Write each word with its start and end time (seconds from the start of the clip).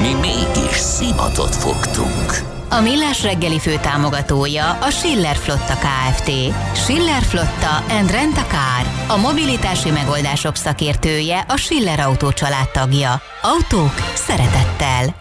Mi 0.00 0.12
mégis 0.14 0.76
szimatot 0.76 1.54
fogtunk. 1.54 2.54
A 2.70 2.80
Millás 2.80 3.22
reggeli 3.22 3.58
fő 3.58 3.74
támogatója 3.82 4.70
a 4.70 4.90
Schiller 4.90 5.36
Flotta 5.36 5.74
KFT. 5.74 6.30
Schiller 6.74 7.22
Flotta 7.22 7.94
and 7.98 8.10
Rent 8.10 8.36
a 8.36 8.46
Car. 8.46 9.16
A 9.16 9.20
mobilitási 9.20 9.90
megoldások 9.90 10.56
szakértője 10.56 11.44
a 11.48 11.56
Schiller 11.56 12.00
Autó 12.00 12.32
tagja. 12.72 13.20
Autók 13.42 13.94
szeretettel. 14.14 15.14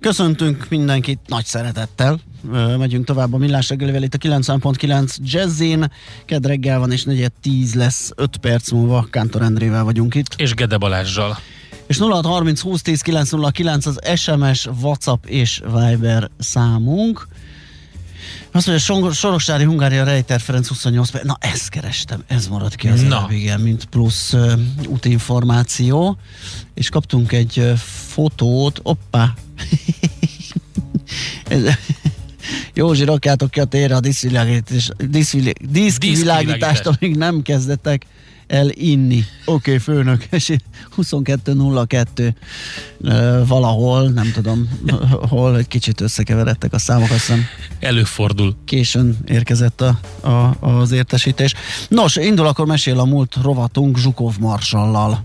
Köszöntünk 0.00 0.66
mindenkit 0.68 1.20
nagy 1.26 1.44
szeretettel. 1.44 2.20
Megyünk 2.78 3.04
tovább 3.04 3.32
a 3.32 3.36
Millás 3.36 3.68
reggelivel 3.68 4.02
itt 4.02 4.14
a 4.14 4.18
90.9 4.18 5.16
Jazzin. 5.16 5.90
Ked 6.26 6.46
reggel 6.46 6.78
van 6.78 6.92
és 6.92 7.04
negyed 7.04 7.32
10 7.40 7.74
lesz, 7.74 8.10
5 8.16 8.36
perc 8.36 8.70
múlva 8.70 9.06
Kántor 9.10 9.42
Endrével 9.42 9.84
vagyunk 9.84 10.14
itt. 10.14 10.34
És 10.36 10.54
Gede 10.54 10.76
Balázsjal 10.76 11.38
és 11.92 11.98
0630 11.98 12.62
2010 12.62 13.00
909 13.00 13.86
az 13.86 13.98
SMS, 14.14 14.68
WhatsApp 14.80 15.26
és 15.26 15.62
Viber 15.64 16.30
számunk. 16.38 17.28
Azt 18.50 18.66
mondja, 18.66 19.12
Soroksári 19.12 19.64
Hungária 19.64 20.04
Rejter 20.04 20.40
Ferenc 20.40 20.68
28 20.68 21.10
perc. 21.10 21.24
Na, 21.24 21.36
ezt 21.40 21.68
kerestem, 21.68 22.22
ez 22.26 22.48
maradt 22.48 22.74
ki 22.74 22.88
az 22.88 23.02
Na. 23.02 23.16
előbb, 23.16 23.30
igen, 23.30 23.60
mint 23.60 23.84
plusz 23.84 24.32
uh, 24.32 24.52
útinformáció. 24.88 26.16
És 26.74 26.88
kaptunk 26.88 27.32
egy 27.32 27.58
uh, 27.58 27.72
fotót, 28.12 28.80
oppá, 28.82 29.34
Józsi, 32.74 33.04
rakjátok 33.04 33.50
ki 33.50 33.60
a 33.60 33.64
térre 33.64 33.96
a 33.96 34.00
díszvilágítást, 34.00 36.86
amíg 36.86 37.16
nem 37.16 37.42
kezdetek 37.42 38.06
el 38.46 38.70
inni. 38.70 39.24
Oké, 39.44 39.74
okay, 39.74 39.78
főnök, 39.78 40.28
22.02 40.96 42.32
valahol, 43.46 44.08
nem 44.08 44.32
tudom 44.32 44.68
hol, 45.28 45.58
egy 45.58 45.68
kicsit 45.68 46.00
összekeveredtek 46.00 46.72
a 46.72 46.78
számok, 46.78 47.10
azt 47.10 47.26
hiszem. 47.26 47.44
Előfordul. 47.80 48.56
Későn 48.64 49.16
érkezett 49.26 49.80
a, 49.80 49.98
a, 50.28 50.56
az 50.60 50.92
értesítés. 50.92 51.54
Nos, 51.88 52.16
indul 52.16 52.46
akkor 52.46 52.66
mesél 52.66 52.98
a 52.98 53.04
múlt 53.04 53.36
rovatunk 53.42 53.98
Zsukov 53.98 54.34
Marsallal. 54.38 55.24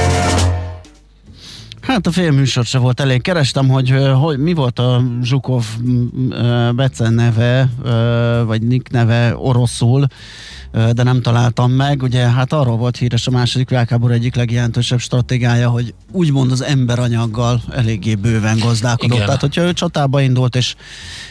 Hát 1.81 2.07
a 2.07 2.11
félműsor 2.11 2.65
se 2.65 2.77
volt 2.77 2.99
elég. 2.99 3.21
Kerestem, 3.21 3.67
hogy, 3.67 3.95
hogy 4.19 4.37
mi 4.39 4.53
volt 4.53 4.79
a 4.79 5.03
Zsukov 5.23 5.65
Bece 6.75 7.09
neve, 7.09 7.69
vagy 8.45 8.61
Nick 8.61 8.91
neve 8.91 9.35
oroszul, 9.37 10.07
de 10.71 11.03
nem 11.03 11.21
találtam 11.21 11.71
meg. 11.71 12.03
Ugye 12.03 12.29
hát 12.29 12.53
arról 12.53 12.77
volt 12.77 12.97
híres 12.97 13.27
a 13.27 13.31
második 13.31 13.69
világháború 13.69 14.13
egyik 14.13 14.35
legjelentősebb 14.35 14.99
stratégiája, 14.99 15.69
hogy 15.69 15.93
úgymond 16.11 16.51
az 16.51 16.63
emberanyaggal 16.63 17.61
eléggé 17.71 18.15
bőven 18.15 18.57
gazdálkodott. 18.59 19.15
Igen. 19.15 19.25
Tehát, 19.25 19.41
hogyha 19.41 19.61
ő 19.61 19.73
csatába 19.73 20.21
indult, 20.21 20.55
és, 20.55 20.75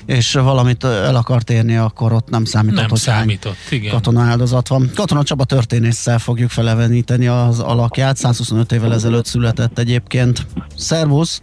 és 0.06 0.32
valamit 0.32 0.84
el 0.84 1.16
akart 1.16 1.50
érni, 1.50 1.76
akkor 1.76 2.12
ott 2.12 2.28
nem 2.28 2.44
számított, 2.44 2.80
nem 2.80 2.88
hogy 2.88 2.98
számított, 2.98 3.56
igen. 3.70 3.92
katona 3.92 4.22
áldozat 4.22 4.68
van. 4.68 4.90
Katona 4.94 5.22
Csaba 5.22 5.44
történésszel 5.44 6.18
fogjuk 6.18 6.50
feleveníteni 6.50 7.26
az 7.26 7.58
alakját. 7.58 8.16
125 8.16 8.72
évvel 8.72 8.94
ezelőtt 8.94 9.26
született 9.26 9.78
egyébként. 9.78 10.39
Szervusz! 10.76 11.42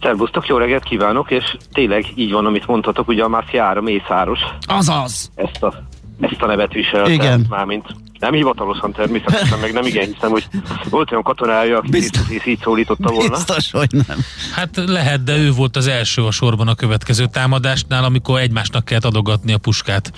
Szervusztok, 0.00 0.46
jó 0.46 0.56
reggelt 0.56 0.82
kívánok, 0.82 1.30
és 1.30 1.56
tényleg 1.72 2.04
így 2.14 2.32
van, 2.32 2.46
amit 2.46 2.66
mondhatok, 2.66 3.08
ugye 3.08 3.22
a 3.22 3.28
Máfiára 3.28 3.80
mészáros. 3.80 4.38
Azaz! 4.66 5.30
Ezt 5.34 5.62
a 5.62 5.82
ezt 6.20 6.42
a 6.42 6.46
nevet 6.46 6.72
viselte, 6.72 7.12
Igen. 7.12 7.46
mármint 7.48 7.86
nem 8.18 8.32
hivatalosan 8.32 8.92
természetesen, 8.92 9.58
meg 9.58 9.72
nem 9.72 9.86
igen, 9.86 10.06
hiszem, 10.12 10.30
hogy 10.30 10.48
volt 10.90 11.10
olyan 11.10 11.22
katonája, 11.22 11.78
aki 11.78 11.90
Biztos, 11.90 12.46
így 12.46 12.58
szólította 12.62 13.12
volna. 13.12 13.30
Biztos, 13.30 13.70
hogy 13.70 13.88
nem. 14.06 14.18
Hát 14.54 14.70
lehet, 14.86 15.22
de 15.24 15.36
ő 15.36 15.52
volt 15.52 15.76
az 15.76 15.86
első 15.86 16.24
a 16.24 16.30
sorban 16.30 16.68
a 16.68 16.74
következő 16.74 17.26
támadásnál, 17.26 18.04
amikor 18.04 18.40
egymásnak 18.40 18.84
kellett 18.84 19.04
adogatni 19.04 19.52
a 19.52 19.58
puskát. 19.58 20.12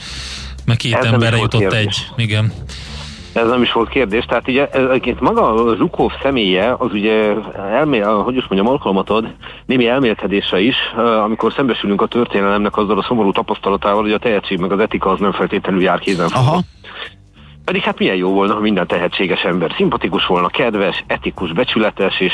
Meg 0.64 0.76
két 0.76 0.94
Ez 0.94 1.04
emberre 1.04 1.36
jutott 1.36 1.60
kérdés. 1.60 1.78
egy. 1.84 2.24
Igen. 2.24 2.52
Ez 3.34 3.48
nem 3.48 3.62
is 3.62 3.72
volt 3.72 3.88
kérdés. 3.88 4.24
Tehát 4.24 4.48
ugye 4.48 4.66
egyébként 4.66 5.20
maga 5.20 5.54
a 5.54 5.76
Zsukov 5.76 6.12
személye, 6.22 6.74
az 6.78 6.92
ugye 6.92 7.34
elmél, 7.56 8.22
hogy 8.22 8.36
is 8.36 8.46
mondjam, 8.48 8.72
alkalmat 8.72 9.10
ad 9.10 9.34
némi 9.66 9.88
elmélkedésre 9.88 10.60
is, 10.60 10.76
amikor 11.24 11.52
szembesülünk 11.52 12.02
a 12.02 12.06
történelemnek 12.06 12.76
azzal 12.76 12.98
a 12.98 13.02
szomorú 13.02 13.32
tapasztalatával, 13.32 14.02
hogy 14.02 14.12
a 14.12 14.18
tehetség 14.18 14.58
meg 14.58 14.72
az 14.72 14.78
etika 14.78 15.10
az 15.10 15.20
nem 15.20 15.32
feltétlenül 15.32 15.82
jár 15.82 15.98
kézen 15.98 16.28
Aha. 16.32 16.60
Pedig 17.64 17.82
hát 17.82 17.98
milyen 17.98 18.16
jó 18.16 18.32
volna, 18.32 18.54
ha 18.54 18.60
minden 18.60 18.86
tehetséges 18.86 19.42
ember 19.42 19.72
szimpatikus 19.76 20.26
volna, 20.26 20.48
kedves, 20.48 21.04
etikus, 21.06 21.52
becsületes, 21.52 22.20
és 22.20 22.32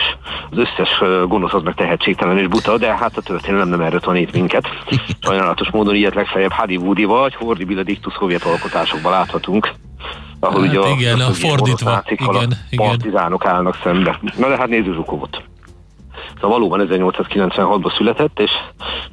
az 0.50 0.58
összes 0.58 1.02
gonosz 1.28 1.54
az 1.54 1.62
meg 1.62 1.74
tehetségtelen 1.74 2.38
és 2.38 2.46
buta, 2.46 2.78
de 2.78 2.96
hát 2.96 3.16
a 3.16 3.22
történelem 3.22 3.68
nem 3.68 3.80
erre 3.80 3.98
tanít 3.98 4.32
minket. 4.32 4.68
Sajnálatos 5.20 5.70
módon 5.70 5.94
ilyet 5.94 6.14
legfeljebb 6.14 6.52
Hollywoodi 6.52 7.04
vagy 7.04 7.34
Hordi 7.34 7.64
Benediktus 7.64 8.12
szovjet 8.18 8.42
alkotásokban 8.42 9.12
láthatunk 9.12 9.70
ahol 10.40 10.60
hát 10.60 10.76
ugye 10.76 10.88
igen, 10.88 11.20
a, 11.20 11.26
a 11.26 11.32
fordítva, 11.32 12.02
igen, 12.06 12.52
a 12.70 12.76
partizánok 12.76 13.42
igen. 13.42 13.54
állnak 13.54 13.78
szembe. 13.82 14.18
Na 14.38 14.48
de 14.48 14.56
hát 14.56 14.68
nézzük 14.68 14.94
Zsukovot. 14.94 15.42
Szóval 16.40 16.58
valóban 16.58 16.88
1896-ban 16.90 17.96
született, 17.96 18.40
és 18.40 18.50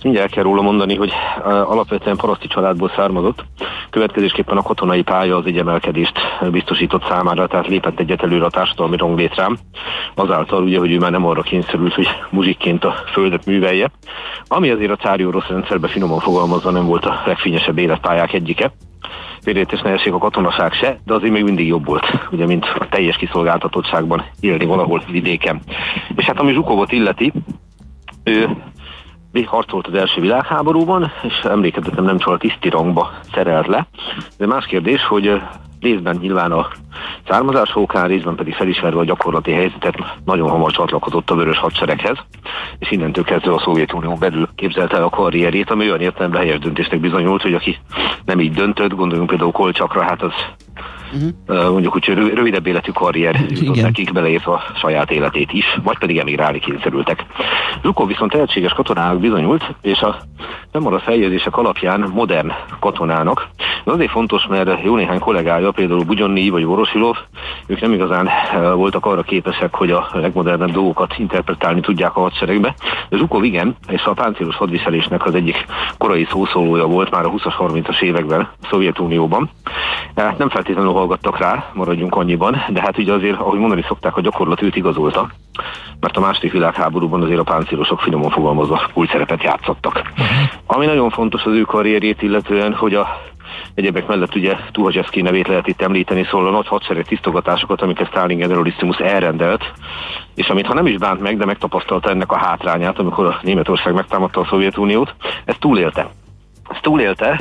mindjárt 0.03 0.31
kell 0.31 0.43
róla 0.43 0.61
mondani, 0.61 0.95
hogy 0.95 1.11
alapvetően 1.43 2.17
paraszti 2.17 2.47
családból 2.47 2.91
származott. 2.95 3.45
Következésképpen 3.89 4.57
a 4.57 4.61
katonai 4.61 5.01
pálya 5.01 5.35
az 5.35 5.45
egy 5.45 5.57
emelkedést 5.57 6.13
biztosított 6.51 7.07
számára, 7.09 7.47
tehát 7.47 7.67
lépett 7.67 7.99
egyet 7.99 8.23
előre 8.23 8.45
a 8.45 8.49
társadalmi 8.49 8.97
ranglétrám. 8.97 9.57
Azáltal 10.15 10.63
ugye, 10.63 10.79
hogy 10.79 10.91
ő 10.91 10.97
már 10.97 11.11
nem 11.11 11.25
arra 11.25 11.41
kényszerült, 11.41 11.93
hogy 11.93 12.07
muzsikként 12.29 12.83
a 12.83 12.95
földet 13.11 13.45
művelje. 13.45 13.91
Ami 14.47 14.69
azért 14.69 14.91
a 14.91 14.95
cári 14.95 15.25
orosz 15.25 15.47
rendszerben 15.47 15.89
finoman 15.89 16.19
fogalmazva 16.19 16.71
nem 16.71 16.85
volt 16.85 17.05
a 17.05 17.21
legfényesebb 17.25 17.77
életpályák 17.77 18.33
egyike 18.33 18.71
félreértés 19.41 19.81
ne 19.81 20.11
a 20.11 20.17
katonaság 20.17 20.73
se, 20.73 20.99
de 21.05 21.13
azért 21.13 21.31
még 21.31 21.43
mindig 21.43 21.67
jobb 21.67 21.85
volt, 21.85 22.27
ugye, 22.31 22.45
mint 22.45 22.65
a 22.79 22.87
teljes 22.89 23.15
kiszolgáltatottságban 23.15 24.25
élni 24.39 24.65
valahol 24.65 25.03
vidéken. 25.11 25.61
És 26.15 26.25
hát 26.25 26.39
ami 26.39 26.53
Zsukovot 26.53 26.91
illeti, 26.91 27.33
ő 28.23 28.57
harcolt 29.45 29.87
az 29.87 29.93
első 29.93 30.21
világháborúban, 30.21 31.11
és 31.23 31.39
emlékezetem 31.43 32.03
nem 32.03 32.17
csak 32.17 32.33
a 32.33 32.37
tiszti 32.37 32.69
rangba 32.69 33.09
szerelt 33.33 33.67
le. 33.67 33.87
De 34.37 34.47
más 34.47 34.65
kérdés, 34.65 35.05
hogy 35.05 35.41
részben 35.81 36.17
nyilván 36.21 36.51
a 36.51 36.67
származás 37.27 37.75
okán, 37.75 38.07
részben 38.07 38.35
pedig 38.35 38.53
felismerve 38.53 38.99
a 38.99 39.05
gyakorlati 39.05 39.51
helyzetet 39.51 39.97
nagyon 40.25 40.49
hamar 40.49 40.71
csatlakozott 40.71 41.29
a 41.29 41.35
vörös 41.35 41.57
hadsereghez, 41.57 42.17
és 42.79 42.91
innentől 42.91 43.23
kezdve 43.23 43.53
a 43.53 43.59
Szovjetunió 43.59 44.13
belül 44.13 44.49
képzelte 44.55 44.95
el 44.95 45.03
a 45.03 45.09
karrierét, 45.09 45.69
ami 45.69 45.85
olyan 45.85 46.01
értelemben 46.01 46.41
helyes 46.41 46.59
döntésnek 46.59 46.99
bizonyult, 46.99 47.41
hogy 47.41 47.53
aki 47.53 47.77
nem 48.25 48.39
így 48.39 48.53
döntött, 48.53 48.95
gondoljunk 48.95 49.29
például 49.29 49.51
Kolcsakra, 49.51 50.01
hát 50.01 50.21
az 50.21 50.33
uh-huh. 51.13 51.71
mondjuk 51.71 51.95
úgy 51.95 52.05
rövidebb 52.05 52.67
életű 52.67 52.91
karrier 52.91 53.45
jutott 53.49 53.81
nekik, 53.81 54.13
beleértve 54.13 54.51
a 54.51 54.63
saját 54.75 55.11
életét 55.11 55.53
is, 55.53 55.65
vagy 55.83 55.97
pedig 55.97 56.17
emigrálni 56.17 56.59
kényszerültek. 56.59 57.25
Zsukov 57.83 58.07
viszont 58.07 58.31
tehetséges 58.31 58.71
katonának 58.71 59.19
bizonyult, 59.19 59.75
és 59.81 60.01
a 60.01 60.17
a 60.85 60.99
feljegyzések 60.99 61.57
alapján 61.57 62.11
modern 62.13 62.51
katonának. 62.79 63.47
Ez 63.85 63.93
azért 63.93 64.11
fontos, 64.11 64.45
mert 64.49 64.83
jó 64.83 64.95
néhány 64.95 65.19
kollégája, 65.19 65.71
például 65.71 66.03
Bugyonni 66.03 66.49
vagy 66.49 66.65
Vorosilov, 66.65 67.15
ők 67.67 67.81
nem 67.81 67.93
igazán 67.93 68.29
voltak 68.75 69.05
arra 69.05 69.21
képesek, 69.21 69.75
hogy 69.75 69.91
a 69.91 70.09
legmodernebb 70.13 70.71
dolgokat 70.71 71.13
interpretálni 71.17 71.79
tudják 71.79 72.15
a 72.15 72.19
hadseregbe. 72.19 72.75
De 73.09 73.17
Zsukov 73.17 73.43
igen, 73.43 73.75
és 73.87 74.03
a 74.03 74.13
páncélos 74.13 74.55
hadviselésnek 74.55 75.25
az 75.25 75.35
egyik 75.35 75.65
korai 75.97 76.27
szószólója 76.29 76.85
volt 76.85 77.11
már 77.11 77.25
a 77.25 77.31
20-as, 77.31 77.53
30-as 77.59 78.01
években 78.01 78.39
a 78.39 78.67
Szovjetunióban. 78.69 79.49
Nem 80.37 80.49
feltétlenül 80.49 80.91
hallgattak 80.97 81.37
rá, 81.37 81.71
maradjunk 81.73 82.15
annyiban, 82.15 82.63
de 82.69 82.81
hát 82.81 82.97
ugye 82.97 83.13
azért, 83.13 83.39
ahogy 83.39 83.59
mondani 83.59 83.83
szokták, 83.87 84.17
a 84.17 84.21
gyakorlat 84.21 84.61
őt 84.61 84.75
igazolta. 84.75 85.29
mert 85.99 86.17
a 86.17 86.19
második 86.19 86.51
világháborúban 86.51 87.21
azért 87.21 87.39
a 87.39 87.43
páncélosok 87.43 87.99
finoman 87.99 88.29
fogalmazva 88.29 88.81
új 88.93 89.07
szerepet 89.11 89.43
játszottak. 89.43 90.01
Ami 90.65 90.85
nagyon 90.85 91.09
fontos 91.09 91.43
az 91.43 91.53
ő 91.53 91.61
karrierjét 91.61 92.21
illetően, 92.21 92.73
hogy 92.73 92.93
a 92.93 93.07
Egyebek 93.73 94.07
mellett 94.07 94.35
ugye 94.35 94.55
Tuhajevszki 94.71 95.21
nevét 95.21 95.47
lehet 95.47 95.67
itt 95.67 95.81
említeni, 95.81 96.23
szóval 96.23 96.47
a 96.47 96.51
nagy 96.51 96.67
hadsereg 96.67 97.05
tisztogatásokat, 97.05 97.81
amiket 97.81 98.07
Stalin 98.07 98.37
generalissimus 98.37 98.97
elrendelt, 98.97 99.71
és 100.35 100.47
amit 100.47 100.65
ha 100.65 100.73
nem 100.73 100.85
is 100.85 100.97
bánt 100.97 101.21
meg, 101.21 101.37
de 101.37 101.45
megtapasztalta 101.45 102.09
ennek 102.09 102.31
a 102.31 102.37
hátrányát, 102.37 102.99
amikor 102.99 103.25
a 103.25 103.39
Németország 103.41 103.93
megtámadta 103.93 104.39
a 104.39 104.47
Szovjetuniót, 104.49 105.15
ezt 105.45 105.59
túlélte. 105.59 106.09
Ezt 106.69 106.81
túlélte, 106.81 107.39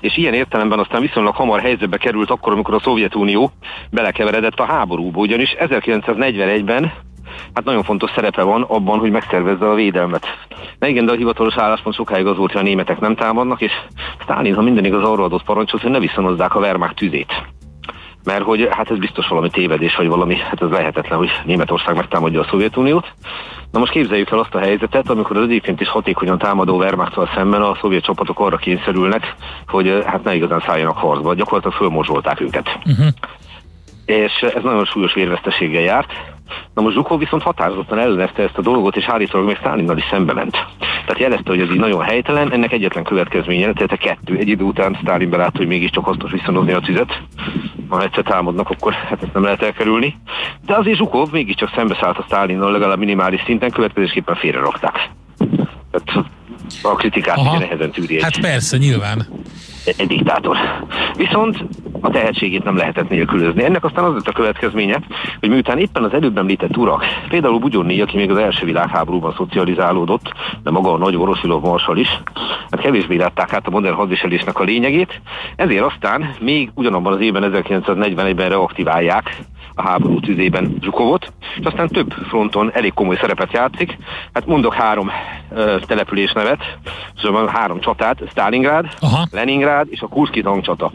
és 0.00 0.16
ilyen 0.16 0.34
értelemben 0.34 0.78
aztán 0.78 1.00
viszonylag 1.00 1.34
hamar 1.34 1.60
helyzetbe 1.60 1.96
került 1.96 2.30
akkor, 2.30 2.52
amikor 2.52 2.74
a 2.74 2.80
Szovjetunió 2.80 3.50
belekeveredett 3.90 4.58
a 4.58 4.64
háborúba, 4.64 5.20
ugyanis 5.20 5.56
1941-ben 5.58 6.92
hát 7.54 7.64
nagyon 7.64 7.82
fontos 7.82 8.10
szerepe 8.14 8.42
van 8.42 8.62
abban, 8.62 8.98
hogy 8.98 9.10
megszervezze 9.10 9.70
a 9.70 9.74
védelmet. 9.74 10.26
Na 10.78 10.86
igen, 10.86 11.06
de 11.06 11.12
a 11.12 11.16
hivatalos 11.16 11.56
álláspont 11.56 11.94
sokáig 11.94 12.26
az 12.26 12.36
volt, 12.36 12.52
hogy 12.52 12.60
a 12.60 12.64
németek 12.64 13.00
nem 13.00 13.14
támadnak, 13.14 13.60
és 13.60 13.72
Stalin, 14.22 14.54
ha 14.54 14.62
minden 14.62 14.84
igaz, 14.84 15.02
arra 15.02 15.24
adott 15.24 15.44
parancsot, 15.44 15.80
hogy 15.80 15.90
ne 15.90 15.98
visszanozzák 15.98 16.54
a 16.54 16.58
Wehrmacht 16.58 16.94
tüzét. 16.94 17.32
Mert 18.24 18.44
hogy 18.44 18.68
hát 18.70 18.90
ez 18.90 18.98
biztos 18.98 19.28
valami 19.28 19.50
tévedés, 19.50 19.96
vagy 19.96 20.08
valami, 20.08 20.36
hát 20.36 20.62
ez 20.62 20.70
lehetetlen, 20.70 21.18
hogy 21.18 21.30
Németország 21.44 21.96
megtámadja 21.96 22.40
a 22.40 22.46
Szovjetuniót. 22.50 23.12
Na 23.72 23.78
most 23.78 23.92
képzeljük 23.92 24.30
el 24.30 24.38
azt 24.38 24.54
a 24.54 24.58
helyzetet, 24.58 25.10
amikor 25.10 25.36
az 25.36 25.42
egyébként 25.42 25.80
is 25.80 25.88
hatékonyan 25.88 26.38
támadó 26.38 26.76
Wehrmachtal 26.76 27.30
szemben 27.34 27.62
a 27.62 27.76
szovjet 27.80 28.04
csapatok 28.04 28.40
arra 28.40 28.56
kényszerülnek, 28.56 29.34
hogy 29.66 30.02
hát 30.06 30.24
ne 30.24 30.34
igazán 30.34 30.62
szálljanak 30.66 30.96
harcba, 30.96 31.34
gyakorlatilag 31.34 31.76
fölmorzsolták 31.76 32.40
őket. 32.40 32.78
Uh-huh. 32.86 33.06
És 34.04 34.32
ez 34.40 34.62
nagyon 34.62 34.84
súlyos 34.84 35.14
vérveszteséggel 35.14 35.82
járt. 35.82 36.12
Na 36.74 36.82
most 36.82 36.94
Zsukov 36.94 37.18
viszont 37.18 37.42
határozottan 37.42 37.98
ellenezte 37.98 38.42
ezt 38.42 38.58
a 38.58 38.62
dolgot, 38.62 38.96
és 38.96 39.04
állítólag 39.04 39.46
még 39.46 39.56
Stalinnal 39.56 39.96
is 39.96 40.04
szembe 40.10 40.32
ment. 40.32 40.52
Tehát 40.78 41.18
jelezte, 41.18 41.50
hogy 41.50 41.60
ez 41.60 41.70
így 41.70 41.78
nagyon 41.78 42.02
helytelen, 42.02 42.52
ennek 42.52 42.72
egyetlen 42.72 43.04
következménye, 43.04 43.72
tehát 43.72 43.92
a 43.92 43.96
kettő. 43.96 44.36
Egy 44.36 44.48
idő 44.48 44.64
után 44.64 44.98
Stalin 45.00 45.30
belátta, 45.30 45.58
hogy 45.58 45.66
mégiscsak 45.66 46.04
hasznos 46.04 46.30
visszanozni 46.30 46.72
a 46.72 46.80
tüzet. 46.80 47.22
Ha 47.92 48.02
egyszer 48.02 48.22
támadnak, 48.24 48.70
akkor 48.70 48.92
hát 48.92 49.22
ezt 49.22 49.32
nem 49.32 49.42
lehet 49.42 49.62
elkerülni. 49.62 50.18
De 50.66 50.76
azért 50.76 50.96
Zsukov 50.96 51.30
mégiscsak 51.30 51.72
szembeszállt 51.74 52.18
a 52.18 52.22
Stalinnal 52.22 52.72
legalább 52.72 52.98
minimális 52.98 53.42
szinten, 53.44 53.70
következésképpen 53.70 54.34
félre 54.34 54.58
rakták. 54.58 55.10
Tehát 55.90 56.26
a 56.82 56.94
kritikát 56.94 57.36
Aha. 57.36 57.58
nehezen 57.58 57.90
tűri. 57.90 58.22
Hát 58.22 58.40
persze, 58.40 58.76
nyilván 58.76 59.26
egy 59.84 60.06
diktátor. 60.06 60.56
Viszont 61.16 61.64
a 62.02 62.10
tehetségét 62.10 62.64
nem 62.64 62.76
lehetett 62.76 63.08
nélkülözni. 63.08 63.64
Ennek 63.64 63.84
aztán 63.84 64.04
az 64.04 64.14
lett 64.14 64.28
a 64.28 64.32
következménye, 64.32 65.00
hogy 65.40 65.48
miután 65.48 65.78
éppen 65.78 66.04
az 66.04 66.12
előbb 66.12 66.38
említett 66.38 66.76
urak, 66.76 67.04
például 67.28 67.58
Bugyonni, 67.58 68.00
aki 68.00 68.16
még 68.16 68.30
az 68.30 68.36
első 68.36 68.66
világháborúban 68.66 69.34
szocializálódott, 69.36 70.32
de 70.62 70.70
maga 70.70 70.92
a 70.92 70.98
nagy 70.98 71.16
Vorosilov 71.16 71.62
marsal 71.62 71.96
is, 71.96 72.08
hát 72.70 72.80
kevésbé 72.80 73.16
látták 73.16 73.52
át 73.52 73.66
a 73.66 73.70
modern 73.70 73.94
hadviselésnek 73.94 74.58
a 74.58 74.64
lényegét, 74.64 75.20
ezért 75.56 75.84
aztán 75.84 76.34
még 76.40 76.70
ugyanabban 76.74 77.12
az 77.12 77.20
évben 77.20 77.52
1941-ben 77.54 78.48
reaktiválják 78.48 79.36
a 79.74 79.82
háború 79.82 80.20
tüzében 80.20 80.76
Zsukovot, 80.80 81.32
és 81.58 81.64
aztán 81.64 81.88
több 81.88 82.12
fronton 82.28 82.70
elég 82.72 82.92
komoly 82.92 83.16
szerepet 83.20 83.52
játszik. 83.52 83.98
Hát 84.32 84.46
mondok 84.46 84.74
három 84.74 85.10
ö, 85.50 85.76
település 85.86 86.32
nevet, 86.32 86.78
szóval 87.22 87.46
három 87.46 87.80
csatát, 87.80 88.22
Stalingrád, 88.30 88.86
Aha. 89.00 89.26
Leningrád 89.30 89.86
és 89.90 90.00
a 90.00 90.06
Kurszki 90.06 90.42
tankcsata. 90.42 90.90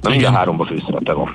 Na 0.00 0.10
mind 0.10 0.24
a 0.24 0.32
háromba 0.32 0.64
főszerepe 0.64 1.12
van. 1.12 1.34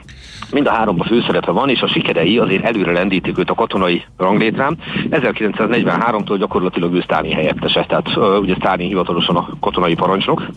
Mind 0.53 0.67
a 0.67 0.71
háromba 0.71 1.03
főszerepe 1.03 1.51
van, 1.51 1.69
és 1.69 1.81
a 1.81 1.87
sikerei 1.87 2.37
azért 2.37 2.63
előre 2.63 2.91
lendítik 2.91 3.37
őt 3.37 3.49
a 3.49 3.53
katonai 3.53 4.03
ranglétrán. 4.17 4.77
1943-tól 5.09 6.35
gyakorlatilag 6.39 6.93
ő 6.93 7.01
Sztálin 7.01 7.35
helyettese, 7.35 7.85
tehát 7.85 8.17
uh, 8.17 8.39
ugye 8.39 8.55
Sztálin 8.55 8.87
hivatalosan 8.87 9.35
a 9.35 9.47
katonai 9.59 9.93
parancsnok. 9.93 10.47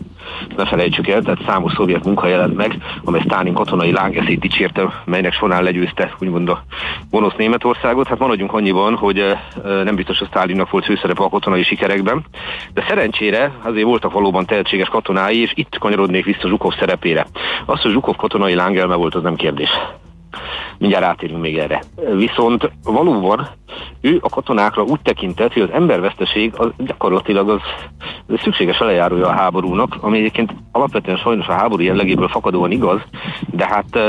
Ne 0.55 0.65
felejtsük 0.65 1.07
el, 1.07 1.21
tehát 1.21 1.39
számos 1.47 1.73
szovjet 1.73 2.05
munka 2.05 2.27
jelent 2.27 2.55
meg, 2.55 2.77
amely 3.03 3.21
Sztálin 3.25 3.53
katonai 3.53 3.91
lángeszét 3.91 4.39
dicsérte, 4.39 5.03
melynek 5.05 5.33
során 5.33 5.63
legyőzte 5.63 6.15
úgymond 6.19 6.49
a 6.49 6.63
gonosz 7.11 7.35
Németországot. 7.37 8.07
Hát 8.07 8.19
maradjunk 8.19 8.53
annyiban, 8.53 8.95
hogy 8.95 9.19
uh, 9.19 9.83
nem 9.83 9.95
biztos, 9.95 10.19
hogy 10.19 10.27
Sztálinnak 10.27 10.69
volt 10.69 10.85
főszerepe 10.85 11.23
a 11.23 11.29
katonai 11.29 11.63
sikerekben, 11.63 12.25
de 12.73 12.85
szerencsére 12.87 13.51
azért 13.63 13.85
voltak 13.85 14.11
valóban 14.11 14.45
tehetséges 14.45 14.87
katonái, 14.87 15.41
és 15.41 15.51
itt 15.55 15.77
kanyarodnék 15.77 16.25
vissza 16.25 16.47
Zsukov 16.47 16.73
szerepére. 16.79 17.25
Az, 17.65 17.81
hogy 17.81 17.91
Zsukov 17.91 18.15
katonai 18.15 18.53
lángelme 18.53 18.95
volt, 18.95 19.15
az 19.15 19.23
nem 19.23 19.35
kérdés. 19.35 19.69
Mindjárt 20.77 21.05
átérünk 21.05 21.41
még 21.41 21.57
erre. 21.57 21.81
Viszont 22.15 22.71
valóban 22.83 23.47
ő 24.01 24.19
a 24.21 24.29
katonákra 24.29 24.83
úgy 24.83 25.01
tekintett, 25.01 25.53
hogy 25.53 25.61
az 25.61 25.71
emberveszteség 25.71 26.53
az 26.57 26.69
gyakorlatilag 26.77 27.49
az, 27.49 27.61
az 28.27 28.39
szükséges 28.41 28.79
elejárója 28.79 29.27
a 29.27 29.35
háborúnak, 29.35 29.97
ami 30.01 30.17
egyébként 30.17 30.53
alapvetően 30.71 31.17
sajnos 31.17 31.47
a 31.47 31.53
háború 31.53 31.81
jellegéből 31.81 32.27
fakadóan 32.27 32.71
igaz, 32.71 33.01
de 33.51 33.65
hát 33.65 33.99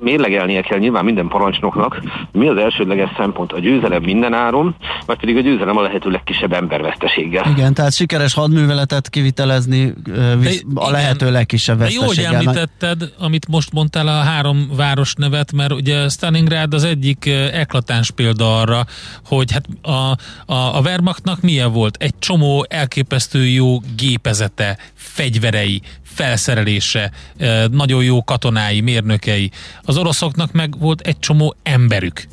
mérlegelnie 0.00 0.60
kell 0.60 0.78
nyilván 0.78 1.04
minden 1.04 1.28
parancsnoknak, 1.28 2.02
mi 2.32 2.48
az 2.48 2.56
elsődleges 2.56 3.10
szempont, 3.16 3.52
a 3.52 3.58
győzelem 3.58 4.02
minden 4.02 4.34
áron, 4.34 4.74
vagy 5.06 5.18
pedig 5.18 5.36
a 5.36 5.40
győzelem 5.40 5.76
a 5.76 5.82
lehető 5.82 6.10
legkisebb 6.10 6.52
emberveszteséggel. 6.52 7.50
Igen, 7.50 7.74
tehát 7.74 7.92
sikeres 7.92 8.34
hadműveletet 8.34 9.08
kivitelezni 9.08 9.94
visz, 10.38 10.62
de, 10.66 10.80
a 10.80 10.90
lehető 10.90 11.26
igen, 11.26 11.32
legkisebb 11.32 11.78
veszteséggel. 11.78 12.32
Jó, 12.32 12.34
hogy 12.34 12.34
említetted, 12.34 13.12
amit 13.18 13.48
most 13.48 13.72
mondtál 13.72 14.06
a 14.06 14.20
három 14.20 14.70
város 14.76 15.14
nevet, 15.14 15.52
mert 15.52 15.72
ugye 15.72 16.08
Stalingrad 16.08 16.74
az 16.74 16.84
egyik 16.84 17.26
eklatáns 17.52 18.10
példa 18.10 18.60
arra, 18.60 18.84
hogy 19.26 19.52
hát 19.52 19.64
a, 19.82 19.90
a, 20.52 20.76
a 20.76 20.80
Wehrmachtnak 20.80 21.40
milyen 21.40 21.72
volt? 21.72 21.96
Egy 21.96 22.14
csomó 22.18 22.66
elképesztő 22.68 23.46
jó 23.46 23.78
gépezete, 23.96 24.78
fegyverei, 24.94 25.82
felszerelése, 26.18 27.10
nagyon 27.70 28.04
jó 28.04 28.24
katonái, 28.24 28.80
mérnökei. 28.80 29.50
Az 29.82 29.96
oroszoknak 29.96 30.52
meg 30.52 30.78
volt 30.78 31.00
egy 31.00 31.18
csomó 31.18 31.54
emberük. 31.62 32.26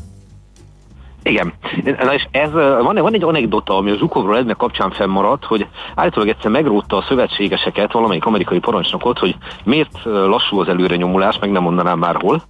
Igen. 1.29 1.53
Na 1.83 2.13
és 2.13 2.27
ez, 2.31 2.51
van, 2.51 2.95
van 2.95 3.13
egy 3.13 3.23
anekdota, 3.23 3.77
ami 3.77 3.91
a 3.91 3.97
Zsukovról 3.97 4.37
ennek 4.37 4.57
kapcsán 4.57 4.91
fennmaradt, 4.91 5.45
hogy 5.45 5.67
állítólag 5.95 6.29
egyszer 6.29 6.51
megrótta 6.51 6.97
a 6.97 7.05
szövetségeseket, 7.07 7.91
valamelyik 7.91 8.25
amerikai 8.25 8.59
parancsnokot, 8.59 9.19
hogy 9.19 9.35
miért 9.63 9.99
lassú 10.03 10.59
az 10.59 10.67
előre 10.67 10.95
nyomulás, 10.95 11.39
meg 11.39 11.51
nem 11.51 11.63
mondanám 11.63 11.99
már 11.99 12.15
hol, 12.15 12.41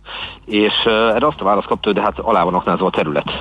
és 0.45 0.73
erre 0.85 1.27
azt 1.27 1.41
a 1.41 1.43
választ 1.43 1.67
kapta, 1.67 1.93
de 1.93 2.01
hát 2.01 2.19
alá 2.19 2.43
van 2.43 2.53
aknázva 2.53 2.85
a 2.85 2.89
terület. 2.89 3.31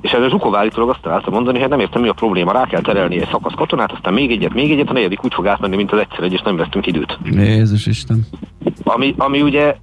És 0.00 0.12
erre 0.12 0.28
Zsukov 0.28 0.54
állítólag 0.54 0.90
azt 0.90 1.02
találta 1.02 1.30
mondani, 1.30 1.58
hogy 1.58 1.68
nem 1.68 1.80
értem 1.80 2.02
mi 2.02 2.08
a 2.08 2.12
probléma, 2.12 2.52
rá 2.52 2.66
kell 2.66 2.82
terelni 2.82 3.20
egy 3.20 3.28
szakasz 3.30 3.54
katonát, 3.56 3.92
aztán 3.92 4.12
még 4.12 4.30
egyet, 4.30 4.54
még 4.54 4.70
egyet, 4.70 4.88
a 4.90 4.92
negyedik 4.92 5.24
úgy 5.24 5.34
fog 5.34 5.46
átmenni, 5.46 5.76
mint 5.76 5.92
az 5.92 5.98
egyszer 5.98 6.24
egy, 6.24 6.32
és 6.32 6.42
nem 6.42 6.56
vesztünk 6.56 6.86
időt. 6.86 7.18
Jézus 7.24 7.86
Isten. 7.86 8.26
Ami, 8.84 9.14
ami 9.18 9.42
ugye 9.42 9.76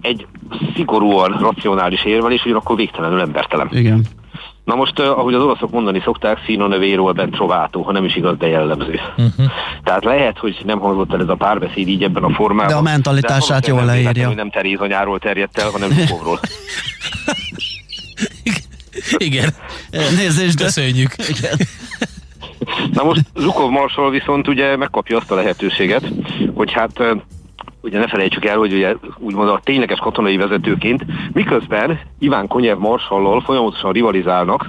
egy 0.00 0.26
szigorúan 0.74 1.38
racionális 1.40 2.04
érvelés, 2.04 2.44
ugyanakkor 2.44 2.76
végtelenül 2.76 3.20
embertelen. 3.20 3.68
Igen. 3.72 4.06
Na 4.64 4.74
most, 4.74 4.98
ahogy 4.98 5.34
az 5.34 5.42
olaszok 5.42 5.70
mondani 5.70 6.00
szokták, 6.04 6.38
színo 6.46 6.66
nevéről 6.66 7.12
bent 7.12 7.32
trovátó, 7.32 7.82
ha 7.82 7.92
nem 7.92 8.04
is 8.04 8.16
igaz, 8.16 8.36
de 8.38 8.46
jellemző. 8.46 9.00
Uh-huh. 9.16 9.46
Tehát 9.84 10.04
lehet, 10.04 10.38
hogy 10.38 10.60
nem 10.64 10.78
hangzott 10.78 11.12
el 11.12 11.20
ez 11.20 11.28
a 11.28 11.34
párbeszéd 11.34 11.88
így 11.88 12.02
ebben 12.02 12.22
a 12.22 12.30
formában. 12.30 12.72
De 12.72 12.74
a 12.74 12.82
mentalitását 12.82 13.66
jól 13.66 13.84
leírja. 13.84 14.26
Hogy 14.26 14.36
nem 14.36 14.50
Terézanyáról 14.50 15.18
terjedt 15.18 15.58
el, 15.58 15.70
hanem 15.70 15.90
Zsukovról. 15.90 16.40
Igen. 19.16 19.50
Nézést, 19.90 20.56
de... 20.56 20.64
Köszönjük. 20.64 21.10
Igen. 21.28 21.56
Na 22.92 23.02
most 23.02 23.24
Zsukov 23.36 23.70
Marsal 23.70 24.10
viszont 24.10 24.48
ugye 24.48 24.76
megkapja 24.76 25.16
azt 25.16 25.30
a 25.30 25.34
lehetőséget, 25.34 26.12
hogy 26.54 26.72
hát 26.72 27.00
ugye 27.82 27.98
ne 27.98 28.06
felejtsük 28.06 28.44
el, 28.44 28.58
hogy 28.58 28.72
ugye 28.72 28.94
úgymond 29.18 29.48
a 29.48 29.60
tényleges 29.62 29.98
katonai 29.98 30.36
vezetőként, 30.36 31.04
miközben 31.32 32.00
Iván 32.18 32.46
Konyev 32.46 32.78
Marshallal 32.78 33.40
folyamatosan 33.40 33.92
rivalizálnak, 33.92 34.66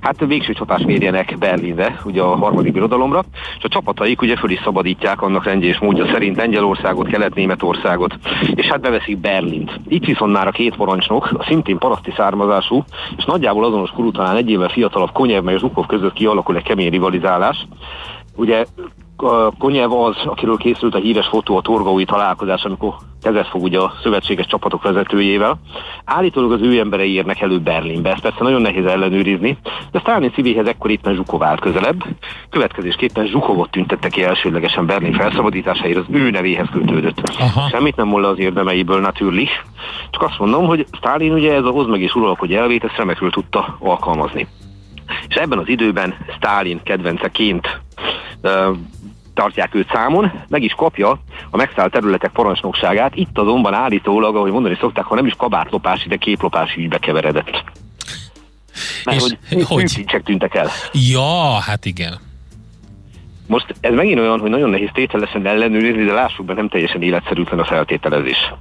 hát 0.00 0.26
végső 0.26 0.52
csapás 0.52 0.82
mérjenek 0.82 1.38
Berlinre, 1.38 2.00
ugye 2.04 2.22
a 2.22 2.36
harmadik 2.36 2.72
birodalomra, 2.72 3.24
és 3.58 3.64
a 3.64 3.68
csapataik 3.68 4.22
ugye 4.22 4.36
föl 4.36 4.50
is 4.50 4.60
szabadítják 4.64 5.22
annak 5.22 5.44
rendje 5.44 5.68
és 5.68 5.78
módja 5.78 6.06
szerint 6.12 6.36
Lengyelországot, 6.36 7.08
Kelet-Németországot, 7.08 8.18
és 8.54 8.66
hát 8.66 8.80
beveszik 8.80 9.18
Berlint. 9.18 9.80
Itt 9.88 10.04
viszont 10.04 10.32
már 10.32 10.46
a 10.46 10.50
két 10.50 10.76
parancsnok, 10.76 11.30
a 11.38 11.44
szintén 11.44 11.78
paraszti 11.78 12.12
származású, 12.16 12.84
és 13.16 13.24
nagyjából 13.24 13.64
azonos 13.64 13.90
korú 13.90 14.10
talán 14.10 14.36
egy 14.36 14.50
évvel 14.50 14.68
fiatalabb 14.68 15.12
Konyev 15.12 15.42
meg 15.42 15.58
Zsukov 15.58 15.86
között 15.86 16.12
kialakul 16.12 16.56
egy 16.56 16.62
kemény 16.62 16.90
rivalizálás. 16.90 17.66
Ugye 18.36 18.64
Konyev 19.58 19.92
az, 19.92 20.16
akiről 20.24 20.56
készült 20.56 20.94
a 20.94 20.98
híres 20.98 21.26
fotó 21.26 21.56
a 21.56 21.60
torgaui 21.60 22.04
találkozás, 22.04 22.62
amikor 22.62 22.94
kezet 23.22 23.48
fog 23.48 23.62
ugye 23.62 23.78
a 23.78 23.92
szövetséges 24.02 24.46
csapatok 24.46 24.82
vezetőjével. 24.82 25.60
Állítólag 26.04 26.52
az 26.52 26.60
ő 26.62 26.78
emberei 26.78 27.12
érnek 27.12 27.40
elő 27.40 27.58
Berlinbe, 27.58 28.10
ezt 28.10 28.20
persze 28.20 28.42
nagyon 28.42 28.60
nehéz 28.60 28.84
ellenőrizni, 28.84 29.58
de 29.90 29.98
Stalin 29.98 30.32
szívéhez 30.34 30.66
ekkor 30.66 30.90
éppen 30.90 31.14
Zsukov 31.14 31.42
állt 31.42 31.60
közelebb. 31.60 32.04
Következésképpen 32.50 33.26
Zsukovot 33.26 33.70
tüntette 33.70 34.08
ki 34.08 34.22
elsődlegesen 34.22 34.86
Berlin 34.86 35.12
felszabadításáért, 35.12 35.98
az 35.98 36.04
ő 36.10 36.30
nevéhez 36.30 36.68
kötődött. 36.72 37.22
Aha. 37.38 37.68
Semmit 37.68 37.96
nem 37.96 38.06
moll 38.06 38.24
az 38.24 38.38
érdemeiből, 38.38 39.00
natürlich. 39.00 39.50
Csak 40.10 40.22
azt 40.22 40.38
mondom, 40.38 40.66
hogy 40.66 40.86
Stalin 40.92 41.32
ugye 41.32 41.54
ez 41.54 41.64
a 41.64 41.70
hoz 41.70 41.86
meg 41.86 42.00
és 42.00 42.14
uralkodj 42.14 42.56
elvét, 42.56 42.84
ezt 42.84 42.96
remekül 42.96 43.30
tudta 43.30 43.76
alkalmazni. 43.78 44.46
És 45.28 45.34
ebben 45.34 45.58
az 45.58 45.68
időben 45.68 46.14
Stalin 46.36 46.80
kedvenceként 46.82 47.80
tartják 49.40 49.74
őt 49.74 49.90
számon, 49.92 50.32
meg 50.48 50.62
is 50.62 50.72
kapja 50.72 51.20
a 51.50 51.56
megszállt 51.56 51.92
területek 51.92 52.30
parancsnokságát, 52.30 53.14
itt 53.14 53.38
azonban 53.38 53.74
állítólag, 53.74 54.36
ahogy 54.36 54.50
mondani 54.52 54.76
szokták, 54.80 55.04
ha 55.04 55.14
nem 55.14 55.26
is 55.26 55.34
kabátlopási, 55.36 56.08
de 56.08 56.16
képlopási 56.16 56.80
ügybe 56.80 56.98
keveredett. 56.98 57.62
Mert 59.04 59.16
és 59.16 59.36
hogy, 59.48 59.62
hogy? 59.62 60.22
tűntek 60.24 60.54
el. 60.54 60.68
Ja, 60.92 61.58
hát 61.60 61.84
igen. 61.84 62.20
Most 63.50 63.74
ez 63.80 63.94
megint 63.94 64.18
olyan, 64.18 64.40
hogy 64.40 64.50
nagyon 64.50 64.70
nehéz 64.70 64.88
tételesen 64.92 65.46
ellenőrizni, 65.46 66.04
de 66.04 66.12
lássuk 66.12 66.46
be, 66.46 66.54
nem 66.54 66.68
teljesen 66.68 67.02
életszerűtlen 67.02 67.58
a 67.58 67.64
feltételezés. 67.64 68.52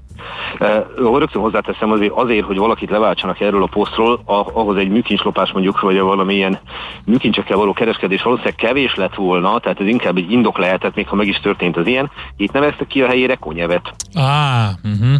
Uh, 0.60 1.18
rögtön 1.18 1.42
hozzáteszem 1.42 1.92
azért, 1.92 2.12
azért, 2.12 2.46
hogy 2.46 2.58
valakit 2.58 2.90
leváltsanak 2.90 3.40
erről 3.40 3.64
a 3.64 3.68
posztról, 3.68 4.22
ahhoz 4.26 4.78
egy 4.78 4.90
műkincslopás 4.90 5.52
mondjuk, 5.52 5.80
vagy 5.80 6.00
valamilyen 6.00 6.60
műkincsekkel 7.06 7.58
való 7.58 7.74
kereskedés 7.74 8.22
valószínűleg 8.22 8.58
kevés 8.58 8.96
lett 8.96 9.16
volna, 9.16 9.60
tehát 9.60 9.80
ez 9.80 9.88
inkább 9.88 10.18
egy 10.18 10.32
indok 10.32 10.58
lehetett, 10.58 10.96
még 10.96 11.08
ha 11.08 11.16
meg 11.16 11.28
is 11.28 11.40
történt 11.40 11.78
az 11.78 11.88
ilyen. 11.88 12.12
Itt 12.38 12.52
neveztek 12.52 12.88
ki 12.88 13.02
a 13.02 13.08
helyére 13.08 13.36
konyevet. 13.36 13.94
Ah, 14.14 14.70
uh-huh 14.84 15.16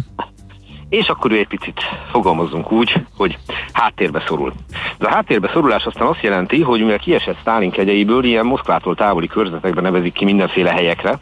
és 0.90 1.08
akkor 1.08 1.32
ő 1.32 1.38
egy 1.38 1.48
picit 1.48 1.80
fogalmazunk 2.10 2.72
úgy, 2.72 2.92
hogy 3.16 3.38
háttérbe 3.72 4.24
szorul. 4.26 4.52
De 4.98 5.06
a 5.06 5.10
háttérbe 5.10 5.50
szorulás 5.52 5.84
aztán 5.84 6.06
azt 6.06 6.22
jelenti, 6.22 6.62
hogy 6.62 6.80
mivel 6.80 6.98
kiesett 6.98 7.38
Stálin 7.40 7.70
kegyeiből, 7.70 8.24
ilyen 8.24 8.46
Moszkvától 8.46 8.94
távoli 8.94 9.26
körzetekben 9.26 9.82
nevezik 9.82 10.12
ki 10.12 10.24
mindenféle 10.24 10.70
helyekre, 10.70 11.18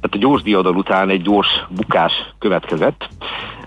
tehát 0.00 0.10
a 0.10 0.18
gyors 0.18 0.42
diadal 0.42 0.76
után 0.76 1.08
egy 1.08 1.22
gyors 1.22 1.64
bukás 1.68 2.12
következett, 2.38 3.08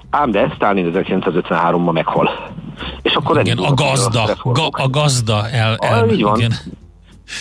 ám 0.10 0.32
de 0.32 0.52
Stalin 0.56 0.92
1953-ban 0.94 1.94
meghal. 1.94 2.52
És 3.02 3.14
akkor 3.14 3.40
igen, 3.40 3.58
a 3.58 3.74
gazda, 3.74 4.24
a, 4.24 4.52
ga, 4.52 4.68
a 4.72 4.90
gazda 4.90 5.50
el, 5.50 5.76
el, 5.80 6.04
ah, 6.04 6.12
így 6.12 6.24
van. 6.24 6.38
Igen. 6.38 6.52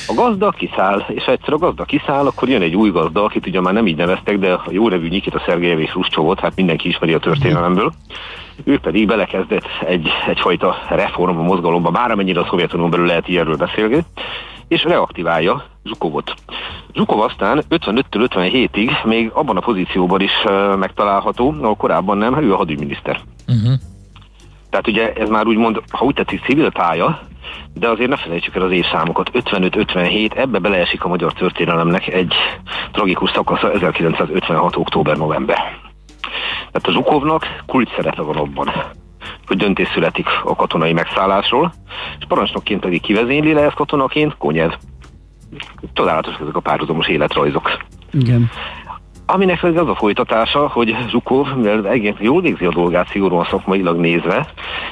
A 0.06 0.14
gazda 0.14 0.50
kiszáll, 0.50 1.04
és 1.08 1.24
ha 1.24 1.32
egyszer 1.32 1.52
a 1.52 1.58
gazda 1.58 1.84
kiszáll, 1.84 2.26
akkor 2.26 2.48
jön 2.48 2.62
egy 2.62 2.74
új 2.74 2.90
gazda, 2.90 3.24
akit 3.24 3.46
ugye 3.46 3.60
már 3.60 3.72
nem 3.72 3.86
így 3.86 3.96
neveztek, 3.96 4.38
de 4.38 4.52
a 4.52 4.64
jó 4.70 4.88
nevű 4.88 5.08
Nikita 5.08 5.42
Szergejev 5.46 5.78
és 5.78 5.94
Ruscsovot, 5.94 6.40
hát 6.40 6.56
mindenki 6.56 6.88
ismeri 6.88 7.12
a 7.12 7.18
történelemből. 7.18 7.92
Ő 8.64 8.78
pedig 8.78 9.06
belekezdett 9.06 9.66
egy, 9.86 10.08
egyfajta 10.26 10.76
reform 10.88 11.36
mozgalomba, 11.36 11.90
már 11.90 12.10
amennyire 12.10 12.40
a 12.40 12.46
Szovjetunión 12.50 12.90
belül 12.90 13.06
lehet 13.06 13.28
ilyenről 13.28 13.56
beszélni, 13.56 14.04
és 14.68 14.82
reaktiválja 14.82 15.64
Zsukovot. 15.84 16.34
Zsukov 16.94 17.20
aztán 17.20 17.62
55-től 17.70 18.02
57-ig 18.10 19.04
még 19.04 19.30
abban 19.34 19.56
a 19.56 19.60
pozícióban 19.60 20.20
is 20.20 20.32
megtalálható, 20.78 21.54
ahol 21.60 21.76
korábban 21.76 22.18
nem, 22.18 22.42
ő 22.42 22.52
a 22.52 22.56
hadügyminiszter. 22.56 23.20
Uh-huh. 23.48 23.72
Tehát 24.72 24.88
ugye 24.88 25.12
ez 25.12 25.28
már 25.28 25.46
úgymond, 25.46 25.82
ha 25.90 26.04
úgy 26.04 26.14
tetszik, 26.14 26.44
civil 26.44 26.70
pálya, 26.70 27.20
de 27.74 27.88
azért 27.88 28.08
ne 28.08 28.16
felejtsük 28.16 28.54
el 28.54 28.62
az 28.62 28.70
évszámokat. 28.70 29.30
55-57, 29.32 30.36
ebbe 30.36 30.58
beleesik 30.58 31.04
a 31.04 31.08
magyar 31.08 31.32
történelemnek 31.32 32.06
egy 32.06 32.34
tragikus 32.92 33.30
szakasza 33.30 33.72
1956. 33.72 34.76
október-november. 34.76 35.56
Tehát 36.56 36.86
a 36.86 36.90
Zsukovnak 36.90 37.46
kult 37.66 37.92
szerepe 37.96 38.22
van 38.22 38.36
abban, 38.36 38.72
hogy 39.46 39.56
döntés 39.56 39.88
születik 39.88 40.26
a 40.44 40.56
katonai 40.56 40.92
megszállásról, 40.92 41.72
és 42.18 42.24
parancsnokként 42.28 42.80
pedig 42.80 43.00
kivezényli 43.00 43.52
le 43.52 43.62
ezt 43.62 43.74
katonaként, 43.74 44.36
Konyev. 44.38 44.72
Csodálatos 45.92 46.34
ezek 46.40 46.56
a 46.56 46.60
párhuzamos 46.60 47.08
életrajzok. 47.08 47.78
Igen. 48.12 48.50
Aminek 49.26 49.62
az 49.62 49.76
a 49.76 49.94
folytatása, 49.94 50.68
hogy 50.68 50.96
Zsukov, 51.08 51.56
mivel 51.56 51.88
egész 51.88 52.14
jól 52.18 52.40
végzi 52.40 52.64
a 52.64 52.72
dolgát 52.72 53.08
szigorúan 53.08 53.44
szakmailag 53.44 53.98
nézve, 53.98 54.46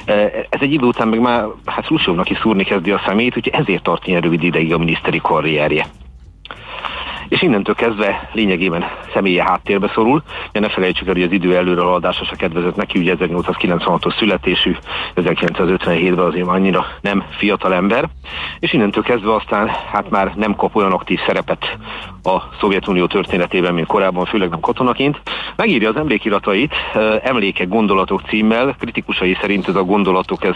e, 0.05 0.13
ez 0.49 0.61
egy 0.61 0.73
idő 0.73 0.85
után 0.85 1.07
meg 1.07 1.19
már 1.19 1.45
hát 1.65 1.87
Rusovnak 1.87 2.29
is 2.29 2.37
szúrni 2.37 2.63
kezdi 2.63 2.91
a 2.91 3.01
szemét, 3.05 3.37
úgyhogy 3.37 3.61
ezért 3.61 3.83
tart 3.83 4.07
ilyen 4.07 4.21
rövid 4.21 4.43
ideig 4.43 4.73
a 4.73 4.77
miniszteri 4.77 5.19
karrierje 5.19 5.85
és 7.31 7.41
innentől 7.41 7.75
kezdve 7.75 8.29
lényegében 8.33 8.85
személye 9.13 9.43
háttérbe 9.43 9.91
szorul. 9.93 10.23
De 10.51 10.59
ne 10.59 10.69
felejtsük 10.69 11.07
el, 11.07 11.13
hogy 11.13 11.23
az 11.23 11.31
idő 11.31 11.55
előrehaladása 11.55 12.25
se 12.25 12.35
kedvezett 12.35 12.75
neki, 12.75 12.99
ugye 12.99 13.15
1896-os 13.19 14.17
születésű, 14.17 14.75
1957-ben 15.15 16.25
azért 16.25 16.47
annyira 16.47 16.85
nem 17.01 17.23
fiatal 17.37 17.73
ember, 17.73 18.09
és 18.59 18.73
innentől 18.73 19.03
kezdve 19.03 19.33
aztán 19.33 19.69
hát 19.91 20.09
már 20.09 20.33
nem 20.35 20.55
kap 20.55 20.75
olyan 20.75 20.91
aktív 20.91 21.19
szerepet 21.25 21.77
a 22.23 22.37
Szovjetunió 22.59 23.07
történetében, 23.07 23.73
mint 23.73 23.87
korábban, 23.87 24.25
főleg 24.25 24.49
nem 24.49 24.59
katonaként. 24.59 25.21
Megírja 25.55 25.89
az 25.89 25.95
emlékiratait, 25.95 26.73
emlékek, 27.23 27.67
gondolatok 27.67 28.21
címmel, 28.27 28.75
kritikusai 28.79 29.37
szerint 29.41 29.67
ez 29.67 29.75
a 29.75 29.83
gondolatok, 29.83 30.43
ez, 30.43 30.55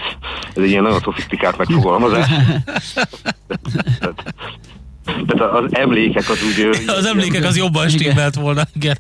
ez 0.56 0.64
egy 0.64 0.70
ilyen 0.70 0.84
nagyon 0.84 1.00
szofisztikált 1.00 1.58
megfogalmazás. 1.58 2.30
Tehát 5.06 5.54
az 5.54 5.76
emlékek 5.76 6.30
az 6.30 6.44
úgy... 6.44 6.70
Az 7.00 7.06
emlékek 7.06 7.44
az 7.44 7.58
jobban 7.58 7.90
stimmelt 7.90 8.36
volna, 8.36 8.62
igen. 8.76 8.96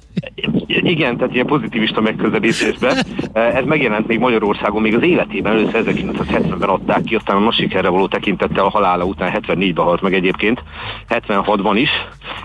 Igen, 0.67 1.17
tehát 1.17 1.33
ilyen 1.33 1.45
pozitivista 1.45 2.01
megközelítésben. 2.01 2.97
Ez 3.33 3.65
megjelent 3.65 4.07
még 4.07 4.19
Magyarországon 4.19 4.81
még 4.81 4.95
az 4.95 5.03
életében, 5.03 5.51
először 5.51 5.83
1970-ben 5.85 6.69
adták 6.69 7.03
ki, 7.03 7.15
aztán 7.15 7.35
a 7.35 7.39
nagy 7.39 7.53
sikerre 7.53 7.89
való 7.89 8.07
tekintettel 8.07 8.65
a 8.65 8.69
halála 8.69 9.03
után 9.03 9.41
74-ben 9.41 9.85
halt 9.85 10.01
meg 10.01 10.13
egyébként, 10.13 10.63
76-ban 11.09 11.73
is. 11.75 11.89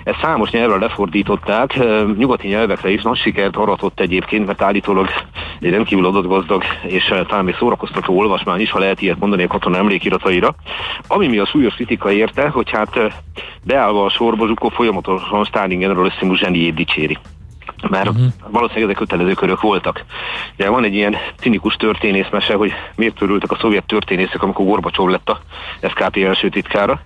Ezt 0.04 0.20
számos 0.20 0.50
nyelvre 0.50 0.78
lefordították, 0.78 1.78
nyugati 2.16 2.48
nyelvekre 2.48 2.90
is 2.90 3.02
nagy 3.02 3.18
sikert 3.18 3.56
aratott 3.56 4.00
egyébként, 4.00 4.46
mert 4.46 4.62
állítólag 4.62 5.08
egy 5.60 5.70
rendkívül 5.70 6.06
adott 6.06 6.26
gazdag 6.26 6.62
és 6.86 7.14
talán 7.28 7.44
még 7.44 7.54
szórakoztató 7.58 8.18
olvasmány 8.18 8.60
is, 8.60 8.70
ha 8.70 8.78
lehet 8.78 9.02
ilyet 9.02 9.18
mondani 9.18 9.42
a 9.42 9.46
katona 9.46 9.76
emlékirataira. 9.76 10.54
Ami 11.06 11.26
mi 11.26 11.38
a 11.38 11.46
súlyos 11.46 11.74
kritika 11.74 12.12
érte, 12.12 12.48
hogy 12.48 12.70
hát 12.70 12.98
beállva 13.62 14.04
a 14.04 14.10
sorba 14.10 14.46
Zsukov 14.46 14.72
folyamatosan 14.72 15.44
Stalin 15.44 15.78
generalissimus 15.78 16.38
zseniét 16.38 16.74
dicséri 16.74 17.18
mert 17.88 18.08
uh-huh. 18.08 18.32
valószínűleg 18.50 18.88
ezek 18.88 18.96
kötelező 18.96 19.32
körök 19.32 19.60
voltak. 19.60 20.04
Ugye 20.54 20.70
van 20.70 20.84
egy 20.84 20.94
ilyen 20.94 21.16
cinikus 21.36 21.74
történészmese, 21.74 22.54
hogy 22.54 22.72
miért 22.96 23.14
törültek 23.14 23.50
a 23.50 23.58
szovjet 23.60 23.86
történészek, 23.86 24.42
amikor 24.42 24.64
Gorbacsov 24.64 25.08
lett 25.08 25.28
a 25.28 25.40
SKP 25.88 26.16
első 26.16 26.48
titkára, 26.48 27.00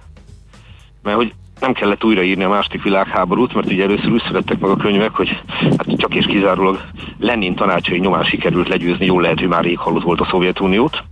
mert 1.03 1.17
hogy 1.17 1.35
nem 1.61 1.73
kellett 1.73 2.05
újraírni 2.05 2.45
a 2.45 2.49
második 2.49 2.83
világháborút, 2.83 3.55
mert 3.55 3.67
ugye 3.67 3.83
először 3.83 4.11
úgy 4.11 4.23
születtek 4.27 4.59
meg 4.59 4.71
a 4.71 4.77
könyvek, 4.77 5.11
hogy 5.11 5.41
hát 5.61 5.97
csak 5.97 6.15
és 6.15 6.27
kizárólag 6.27 6.85
Lenin 7.19 7.55
tanácsai 7.55 7.99
nyomán 7.99 8.25
sikerült 8.25 8.69
legyőzni, 8.69 9.07
jól 9.07 9.23
lehet, 9.23 9.39
hogy 9.39 9.49
már 9.49 9.63
rég 9.63 9.79
halott 9.79 10.03
volt 10.03 10.21
a 10.21 10.27
Szovjetuniót. 10.31 11.03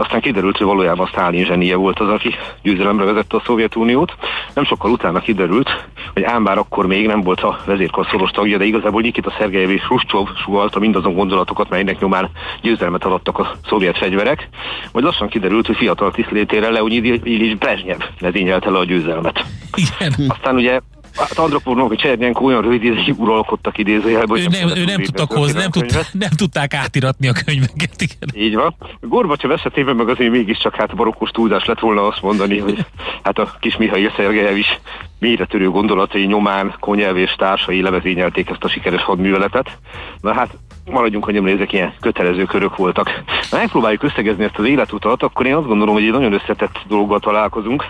Aztán 0.00 0.20
kiderült, 0.20 0.56
hogy 0.56 0.66
valójában 0.66 1.06
Sztálin 1.06 1.44
zsenie 1.44 1.76
volt 1.76 1.98
az, 1.98 2.08
aki 2.08 2.34
győzelemre 2.62 3.04
vezette 3.04 3.36
a 3.36 3.42
Szovjetuniót. 3.44 4.16
Nem 4.54 4.64
sokkal 4.64 4.90
utána 4.90 5.20
kiderült, 5.20 5.86
hogy 6.12 6.22
ám 6.22 6.44
bár 6.44 6.58
akkor 6.58 6.86
még 6.86 7.06
nem 7.06 7.20
volt 7.20 7.40
a 7.40 7.58
vezérkar 7.64 8.06
szoros 8.10 8.30
tagja, 8.30 8.58
de 8.58 8.64
igazából 8.64 9.00
Nikita 9.00 9.34
Szergejev 9.38 9.70
és 9.70 9.82
Ruscsov 9.88 10.28
sugalta 10.44 10.78
mindazon 10.78 11.14
gondolatokat, 11.14 11.68
melynek 11.68 12.00
nyomán 12.00 12.30
győzelmet 12.60 13.04
adottak 13.04 13.38
a 13.38 13.52
szovjet 13.68 13.98
fegyverek, 13.98 14.48
majd 14.92 15.04
lassan 15.04 15.28
kiderült, 15.28 15.66
hogy 15.66 15.76
fiatal 15.76 16.10
tisztlétére 16.10 16.70
Leonid 16.70 17.04
Ilyich 17.04 17.58
Brezsnyev 17.58 18.00
vezényelte 18.20 18.70
le 18.70 18.78
a 18.78 18.84
győzelmet. 18.84 19.44
Igen. 19.74 20.14
Aztán 20.28 20.54
ugye 20.54 20.80
Hát 21.18 21.38
Andropovnak, 21.38 21.88
hogy 21.88 21.98
Csernyenko 21.98 22.44
olyan 22.44 22.62
rövid 22.62 22.84
ideig 22.84 23.20
uralkodtak 23.20 23.78
idézőjelben. 23.78 24.38
Ő 24.38 24.46
nem, 24.50 24.68
ő 24.76 24.84
nem 24.84 25.02
tudtak 25.02 25.32
hozni, 25.32 25.60
nem, 25.60 25.70
tud, 25.70 26.06
nem 26.12 26.30
tudták 26.36 26.74
átiratni 26.74 27.28
a 27.28 27.32
könyveket. 27.44 27.94
Igen. 27.98 28.46
Így 28.46 28.54
van. 28.54 28.74
Gorbacsev 29.00 29.50
esetében 29.50 29.96
meg 29.96 30.08
azért 30.08 30.30
mégiscsak 30.30 30.74
hát 30.74 30.96
barokkos 30.96 31.30
túldás 31.30 31.64
lett 31.64 31.80
volna 31.80 32.06
azt 32.06 32.22
mondani, 32.22 32.58
hogy 32.58 32.84
hát 33.22 33.38
a 33.38 33.56
kis 33.60 33.76
Mihail 33.76 34.12
Szergejev 34.16 34.56
is 34.56 34.80
mélyretörő 35.18 35.70
gondolatai 35.70 36.24
nyomán 36.24 36.74
Konyev 36.80 37.16
és 37.16 37.34
társai 37.38 37.80
levezényelték 37.80 38.50
ezt 38.50 38.64
a 38.64 38.68
sikeres 38.68 39.02
hadműveletet. 39.02 39.78
Na 40.20 40.32
hát 40.32 40.58
maradjunk, 40.90 41.24
hogy 41.24 41.36
ezek 41.36 41.72
ilyen 41.72 41.92
kötelező 42.00 42.44
körök 42.44 42.76
voltak. 42.76 43.22
Ha 43.50 43.56
megpróbáljuk 43.56 44.02
összegezni 44.02 44.44
ezt 44.44 44.58
az 44.58 44.64
életutat, 44.64 45.22
akkor 45.22 45.46
én 45.46 45.54
azt 45.54 45.66
gondolom, 45.66 45.94
hogy 45.94 46.04
egy 46.04 46.12
nagyon 46.12 46.32
összetett 46.32 46.76
dologgal 46.88 47.20
találkozunk. 47.20 47.84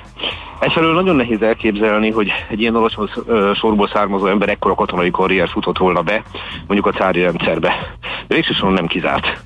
Egyfelől 0.61 0.95
nagyon 0.95 1.17
nehéz 1.17 1.43
elképzelni, 1.43 2.11
hogy 2.11 2.33
egy 2.49 2.61
ilyen 2.61 2.75
alacsony 2.75 3.09
sorból 3.55 3.89
származó 3.89 4.27
ember 4.27 4.49
ekkora 4.49 4.75
katonai 4.75 5.11
karrier 5.11 5.49
futott 5.49 5.79
volna 5.79 6.03
be, 6.03 6.23
mondjuk 6.67 6.87
a 6.95 6.99
cári 6.99 7.21
rendszerbe. 7.21 7.97
De 8.27 8.35
végsősorban 8.35 8.73
nem 8.73 8.87
kizárt. 8.87 9.43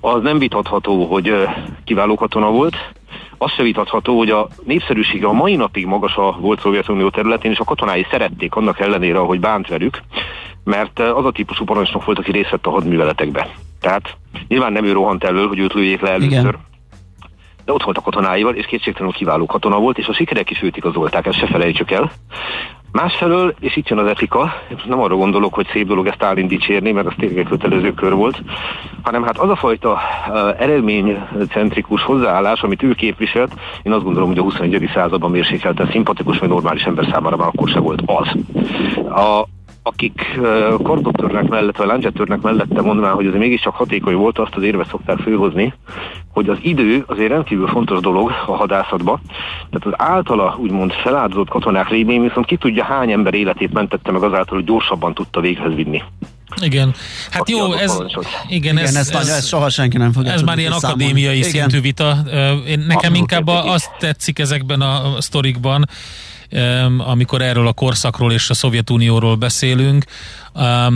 Az 0.00 0.22
nem 0.22 0.38
vitatható, 0.38 1.04
hogy 1.04 1.34
kiváló 1.84 2.14
katona 2.14 2.50
volt, 2.50 2.76
az 3.38 3.50
se 3.50 3.62
vitatható, 3.62 4.18
hogy 4.18 4.30
a 4.30 4.48
népszerűsége 4.64 5.26
a 5.26 5.32
mai 5.32 5.56
napig 5.56 5.86
magas 5.86 6.16
a 6.16 6.36
volt 6.40 6.60
Szovjetunió 6.60 7.10
területén, 7.10 7.50
és 7.50 7.58
a 7.58 7.64
katonái 7.64 8.06
szerették 8.10 8.54
annak 8.54 8.80
ellenére, 8.80 9.18
hogy 9.18 9.40
bánt 9.40 9.68
velük, 9.68 10.02
mert 10.64 10.98
az 10.98 11.24
a 11.24 11.32
típusú 11.32 11.64
parancsnok 11.64 12.04
volt, 12.04 12.18
aki 12.18 12.30
részt 12.30 12.50
vett 12.50 12.66
a 12.66 12.70
hadműveletekbe. 12.70 13.48
Tehát 13.80 14.16
nyilván 14.48 14.72
nem 14.72 14.84
ő 14.84 14.92
rohant 14.92 15.24
elől, 15.24 15.48
hogy 15.48 15.58
őt 15.58 15.72
lőjék 15.72 16.00
le 16.00 16.10
először. 16.10 16.30
Igen. 16.30 16.56
De 17.64 17.72
ott 17.72 17.82
volt 17.82 17.98
a 17.98 18.00
katonáival, 18.00 18.54
és 18.54 18.66
kétségtelenül 18.66 19.14
kiváló 19.14 19.46
katona 19.46 19.78
volt, 19.78 19.98
és 19.98 20.06
a 20.06 20.12
sikerek 20.12 20.50
is 20.50 20.62
őt 20.62 20.76
igazolták, 20.76 21.26
ezt 21.26 21.38
se 21.38 21.46
felejtsük 21.46 21.90
el. 21.90 22.12
Másfelől, 22.96 23.54
és 23.60 23.76
itt 23.76 23.88
jön 23.88 23.98
az 23.98 24.06
etika, 24.06 24.52
nem 24.86 25.00
arra 25.00 25.16
gondolok, 25.16 25.54
hogy 25.54 25.66
szép 25.72 25.86
dolog 25.86 26.06
ezt 26.06 26.14
Stálin 26.14 26.46
dicsérni, 26.46 26.92
mert 26.92 27.06
az 27.06 27.12
tényleg 27.18 27.38
egy 27.38 27.48
kötelező 27.48 27.94
kör 27.94 28.12
volt, 28.14 28.42
hanem 29.02 29.22
hát 29.22 29.38
az 29.38 29.50
a 29.50 29.56
fajta 29.56 29.92
uh, 30.28 30.60
eredménycentrikus 30.60 32.02
hozzáállás, 32.02 32.60
amit 32.60 32.82
ő 32.82 32.92
képviselt, 32.92 33.52
én 33.82 33.92
azt 33.92 34.04
gondolom, 34.04 34.28
hogy 34.28 34.38
a 34.38 34.42
21. 34.42 34.90
században 34.94 35.30
mérsékelten 35.30 35.90
szimpatikus, 35.90 36.38
vagy 36.38 36.48
normális 36.48 36.82
ember 36.82 37.08
számára 37.12 37.36
már 37.36 37.48
akkor 37.48 37.68
se 37.68 37.78
volt 37.78 38.02
az. 38.06 38.28
A, 39.08 39.44
akik 39.86 40.38
kardoktörnek 40.82 41.48
mellett, 41.48 41.76
vagy 41.76 41.86
láncsettörnek 41.86 42.40
mellette 42.40 42.80
mondanám, 42.80 43.14
hogy 43.14 43.26
ez 43.26 43.32
mégiscsak 43.32 43.74
hatékony 43.74 44.14
volt, 44.14 44.38
azt 44.38 44.54
az 44.54 44.62
érve 44.62 44.86
szokták 44.90 45.18
főhozni, 45.18 45.74
hogy 46.32 46.48
az 46.48 46.58
idő 46.62 47.04
azért 47.06 47.30
rendkívül 47.30 47.68
fontos 47.68 48.00
dolog 48.00 48.30
a 48.46 48.56
hadászatba. 48.56 49.20
Tehát 49.70 49.98
az 49.98 50.06
általa 50.06 50.56
úgymond 50.60 50.92
feláldozott 50.92 51.48
katonák 51.48 51.88
révén 51.88 52.22
viszont 52.22 52.46
ki 52.46 52.56
tudja 52.56 52.84
hány 52.84 53.12
ember 53.12 53.34
életét 53.34 53.72
mentette 53.72 54.12
meg 54.12 54.22
azáltal, 54.22 54.56
hogy 54.56 54.66
gyorsabban 54.66 55.14
tudta 55.14 55.40
véghez 55.40 55.74
vinni. 55.74 56.02
Igen, 56.62 56.94
hát 57.30 57.40
Aki 57.40 57.52
jó, 57.52 57.72
ez, 57.72 57.98
igen, 58.48 58.78
ez, 58.78 58.94
ez, 58.94 59.08
ez, 59.10 59.28
ez 59.28 59.46
soha 59.46 59.68
senki 59.68 59.96
nem 59.96 60.12
fogja 60.12 60.32
Ez 60.32 60.42
már 60.42 60.58
ilyen 60.58 60.72
akadémiai 60.72 61.36
igen. 61.36 61.50
szintű 61.50 61.80
vita. 61.80 62.16
Én, 62.66 62.78
nekem 62.78 62.96
Abszolút 62.96 63.16
inkább 63.16 63.46
azt 63.46 63.90
tetszik 63.98 64.38
ezekben 64.38 64.80
a 64.80 65.20
sztorikban, 65.20 65.84
amikor 66.98 67.42
erről 67.42 67.66
a 67.66 67.72
korszakról 67.72 68.32
és 68.32 68.50
a 68.50 68.54
Szovjetunióról 68.54 69.36
beszélünk, 69.36 70.04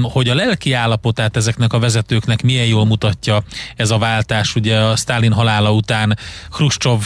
hogy 0.02 0.28
a 0.28 0.34
lelki 0.34 0.72
állapotát 0.72 1.36
ezeknek 1.36 1.72
a 1.72 1.78
vezetőknek 1.78 2.42
milyen 2.42 2.66
jól 2.66 2.86
mutatja 2.86 3.42
ez 3.76 3.90
a 3.90 3.98
váltás. 3.98 4.54
Ugye 4.54 4.78
a 4.78 4.96
Stalin 4.96 5.32
halála 5.32 5.72
után 5.72 6.18
Khrushchev 6.50 7.00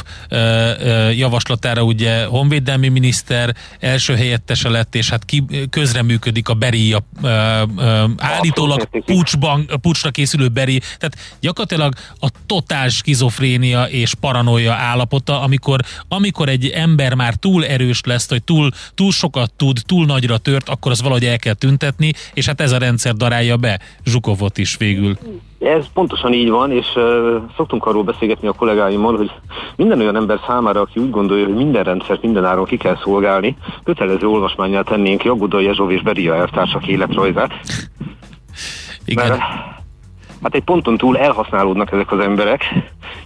javaslatára 1.11 1.82
ugye 1.82 2.25
honvédelmi 2.25 2.88
miniszter 2.88 3.54
első 3.80 4.16
helyettese 4.16 4.68
lett, 4.68 4.94
és 4.94 5.11
hát 5.11 5.25
ki, 5.25 5.44
közreműködik 5.70 6.49
a 6.49 6.54
Beria 6.54 7.02
állítólag 8.16 8.88
pucsban, 9.04 9.70
pucsra 9.80 10.11
készülő 10.11 10.49
Beri. 10.49 10.78
Tehát 10.78 11.16
gyakorlatilag 11.40 11.94
a 12.20 12.28
totál 12.46 12.88
skizofrénia 12.88 13.84
és 13.84 14.14
paranoia 14.14 14.73
állapota, 14.73 15.40
amikor, 15.40 15.80
amikor 16.08 16.49
egy 16.49 16.68
ember 16.68 17.14
már 17.14 17.34
túl 17.34 17.66
erős 17.66 18.00
lesz, 18.04 18.28
hogy 18.28 18.42
túl, 18.42 18.70
túl 18.94 19.12
sokat 19.12 19.52
tud, 19.52 19.78
túl 19.87 20.06
nagyra 20.06 20.38
tört, 20.38 20.68
akkor 20.68 20.92
az 20.92 21.00
valahogy 21.00 21.25
el 21.25 21.38
kell 21.38 21.54
tüntetni, 21.54 22.12
és 22.34 22.44
és 22.45 22.51
hát 22.51 22.61
ez 22.61 22.73
a 22.73 22.79
rendszer 22.79 23.15
darálja 23.15 23.57
be 23.57 23.81
Zsukovot 24.05 24.59
is 24.59 24.77
végül. 24.77 25.17
Ez 25.59 25.85
pontosan 25.95 26.33
így 26.33 26.49
van, 26.49 26.73
és 26.73 26.87
uh, 26.95 27.43
szoktunk 27.57 27.87
arról 27.87 28.03
beszélgetni 28.03 28.49
a 28.49 28.53
kollégáimmal, 28.53 29.17
hogy 29.17 29.31
minden 29.77 30.01
olyan 30.01 30.17
ember 30.17 30.41
számára, 30.47 30.81
aki 30.81 31.01
úgy 31.01 31.11
gondolja, 31.11 31.45
hogy 31.45 31.55
minden 31.55 31.85
rendszert 31.85 32.23
minden 32.23 32.45
áron 32.45 32.65
ki 32.65 32.77
kell 32.77 32.97
szolgálni, 33.03 33.57
kötelező 33.85 34.27
olvasmányát 34.27 34.85
tennénk 34.85 35.25
Jagoda, 35.25 35.61
Jezsov 35.61 35.91
és 35.91 36.03
Beria 36.03 36.35
elvtársak 36.35 36.87
életrajzát. 36.87 37.53
Igen. 39.05 39.29
Mert 39.29 39.43
hát 40.43 40.55
egy 40.55 40.62
ponton 40.62 40.97
túl 40.97 41.19
elhasználódnak 41.19 41.93
ezek 41.93 42.12
az 42.12 42.19
emberek, 42.19 42.64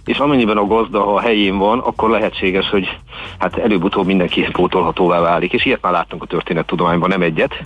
és 0.05 0.17
amennyiben 0.17 0.57
a 0.57 0.65
gazda 0.65 1.13
a 1.13 1.19
helyén 1.19 1.57
van, 1.57 1.79
akkor 1.79 2.09
lehetséges, 2.09 2.69
hogy 2.69 2.97
hát 3.37 3.57
előbb-utóbb 3.57 4.05
mindenki 4.05 4.47
pótolhatóvá 4.51 5.19
válik, 5.19 5.53
és 5.53 5.65
ilyet 5.65 5.81
már 5.81 5.91
láttunk 5.91 6.23
a 6.23 6.27
történettudományban, 6.27 7.09
nem 7.09 7.21
egyet. 7.21 7.63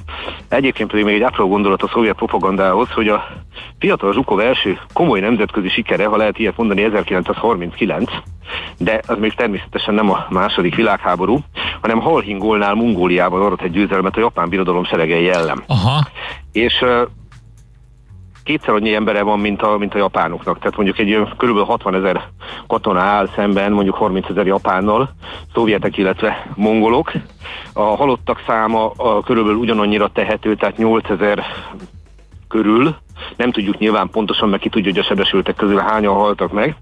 Egyébként 0.50 0.90
pedig 0.90 1.06
még 1.06 1.16
egy 1.16 1.22
apró 1.22 1.48
gondolat 1.48 1.84
a 1.84 1.90
szovjet 1.94 2.16
propagandához, 2.16 2.90
hogy 2.90 3.08
a 3.08 3.28
fiatal 3.80 4.14
Zsukov 4.14 4.40
első 4.40 4.80
komoly 4.94 5.20
nemzetközi 5.20 5.70
sikere, 5.70 6.06
ha 6.06 6.18
lehet 6.18 6.40
ilyet 6.40 6.58
mondani, 6.58 6.84
1939, 6.84 8.12
de 8.78 9.02
az 9.08 9.18
még 9.20 9.34
természetesen 9.34 9.94
nem 9.94 10.12
a 10.12 10.26
második 10.30 10.76
világháború, 10.76 11.40
hanem 11.82 12.00
Halhingolnál 12.00 12.74
Mongóliában 12.74 13.42
adott 13.42 13.62
egy 13.62 13.72
győzelmet 13.72 14.18
a 14.18 14.20
japán 14.20 14.50
birodalom 14.50 14.84
seregei 14.84 15.30
ellen. 15.30 15.64
Aha. 15.68 16.08
És 16.52 16.86
kétszer 18.44 18.74
annyi 18.74 18.94
embere 18.94 19.22
van, 19.22 19.40
mint 19.40 19.62
a, 19.62 19.78
mint 19.78 19.94
a 19.94 19.98
japánoknak. 19.98 20.60
Tehát 20.60 20.76
mondjuk 20.76 21.00
egy 21.00 21.34
kb. 21.38 21.66
60 21.66 21.96
ezer 21.96 22.24
katona 22.68 23.00
áll 23.00 23.30
szemben 23.36 23.72
mondjuk 23.72 23.96
30 23.96 24.30
ezer 24.30 24.46
japánnal, 24.46 25.10
szovjetek, 25.54 25.98
illetve 25.98 26.48
mongolok. 26.56 27.12
A 27.74 27.82
halottak 27.82 28.44
száma 28.48 28.90
a 28.90 29.22
körülbelül 29.22 29.58
ugyanannyira 29.58 30.08
tehető, 30.08 30.56
tehát 30.56 30.78
8 30.78 31.10
ezer 31.10 31.44
körül, 32.48 32.96
nem 33.36 33.52
tudjuk 33.52 33.78
nyilván 33.78 34.10
pontosan, 34.10 34.50
meg 34.50 34.60
ki 34.60 34.70
tudja, 34.70 34.92
hogy 34.92 35.00
a 35.00 35.04
sebesültek 35.04 35.56
közül 35.56 35.78
hányan 35.78 36.14
haltak 36.14 36.52
meg, 36.52 36.76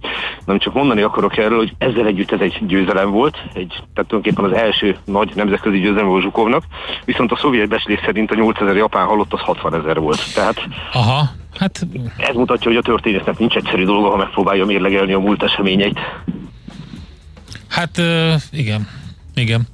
nem 0.46 0.60
csak 0.60 0.74
mondani 0.74 1.02
akarok 1.02 1.38
erről, 1.38 1.58
hogy 1.58 1.74
ezzel 1.78 2.06
együtt 2.06 2.32
ez 2.32 2.40
egy 2.40 2.58
győzelem 2.66 3.12
volt, 3.12 3.38
egy, 3.54 3.74
tehát 3.94 4.10
tulajdonképpen 4.10 4.46
az 4.46 4.58
első 4.58 4.98
nagy 5.06 5.32
nemzetközi 5.36 5.80
győzelem 5.80 6.08
volt 6.08 6.22
Zsukovnak, 6.22 6.64
viszont 7.06 7.32
a 7.32 7.36
szovjet 7.36 7.70
beszélés 7.70 8.00
szerint 8.06 8.32
a 8.32 8.36
8000 8.36 8.76
japán 8.76 9.06
halott 9.06 9.34
az 9.34 9.40
60 9.40 9.76
ezer 9.76 10.00
volt. 10.00 10.34
Tehát 10.34 10.68
Aha, 10.94 11.22
hát... 11.58 11.88
Ez 12.18 12.36
mutatja, 12.36 12.68
hogy 12.68 12.78
a 12.78 12.82
történetnek 12.82 13.38
nincs 13.38 13.56
egyszerű 13.56 13.86
dolga, 13.86 14.10
ha 14.10 14.18
megpróbálja 14.18 14.66
mérlegelni 14.66 15.14
a 15.14 15.20
múlt 15.20 15.44
eseményeit. 15.44 16.00
Hát 17.68 18.02
igen, 18.52 18.88
igen. 19.36 19.68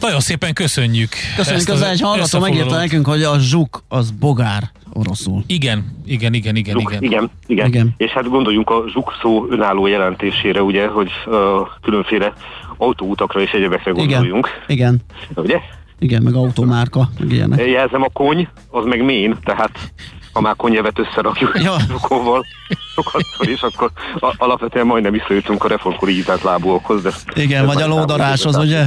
Nagyon 0.00 0.20
szépen 0.20 0.52
köszönjük. 0.52 1.10
Köszönjük, 1.36 1.68
az 1.68 1.82
egy 1.82 2.00
hallgató 2.00 2.38
megírta 2.38 2.76
nekünk, 2.76 3.06
hogy 3.06 3.22
a 3.22 3.38
zsuk 3.38 3.82
az 3.88 4.10
bogár 4.10 4.62
oroszul. 4.92 5.42
Igen, 5.46 5.96
igen, 6.06 6.34
igen, 6.34 6.56
igen, 6.56 6.78
zsuk, 6.78 6.90
igen. 6.90 7.02
igen. 7.02 7.30
Igen, 7.46 7.66
igen. 7.66 7.94
És 7.96 8.10
hát 8.10 8.28
gondoljunk 8.28 8.70
a 8.70 8.84
zsuk 8.92 9.12
szó 9.20 9.46
önálló 9.50 9.86
jelentésére, 9.86 10.62
ugye, 10.62 10.86
hogy 10.86 11.10
uh, 11.26 11.34
különféle 11.82 12.32
autóutakra 12.76 13.40
és 13.40 13.50
egyebekre 13.50 13.90
gondoljunk. 13.90 14.48
Igen. 14.66 15.00
igen. 15.34 15.44
Ugye? 15.44 15.60
Igen, 15.98 16.22
meg 16.22 16.34
automárka, 16.34 17.08
meg 17.18 17.32
ilyenek. 17.32 17.66
Jelzem 17.66 18.02
a 18.02 18.08
kony, 18.12 18.48
az 18.70 18.84
meg 18.84 19.04
mén, 19.04 19.36
tehát 19.44 19.92
ha 20.32 20.40
már 20.40 20.56
konyevet 20.56 20.98
összerakjuk 20.98 21.58
ja. 21.62 21.76
Zsukóval, 21.88 22.46
sokszor 22.94 23.48
is, 23.48 23.60
akkor 23.60 23.90
alapvetően 24.36 24.86
majdnem 24.86 25.12
visszajutunk 25.12 25.64
a 25.64 25.68
reformkori 25.68 26.16
ízelt 26.16 26.42
lábúokhoz. 26.42 27.02
De 27.02 27.12
igen, 27.34 27.66
vagy 27.66 27.82
a 27.82 27.86
lódaráshoz, 27.86 28.56
ugye? 28.56 28.84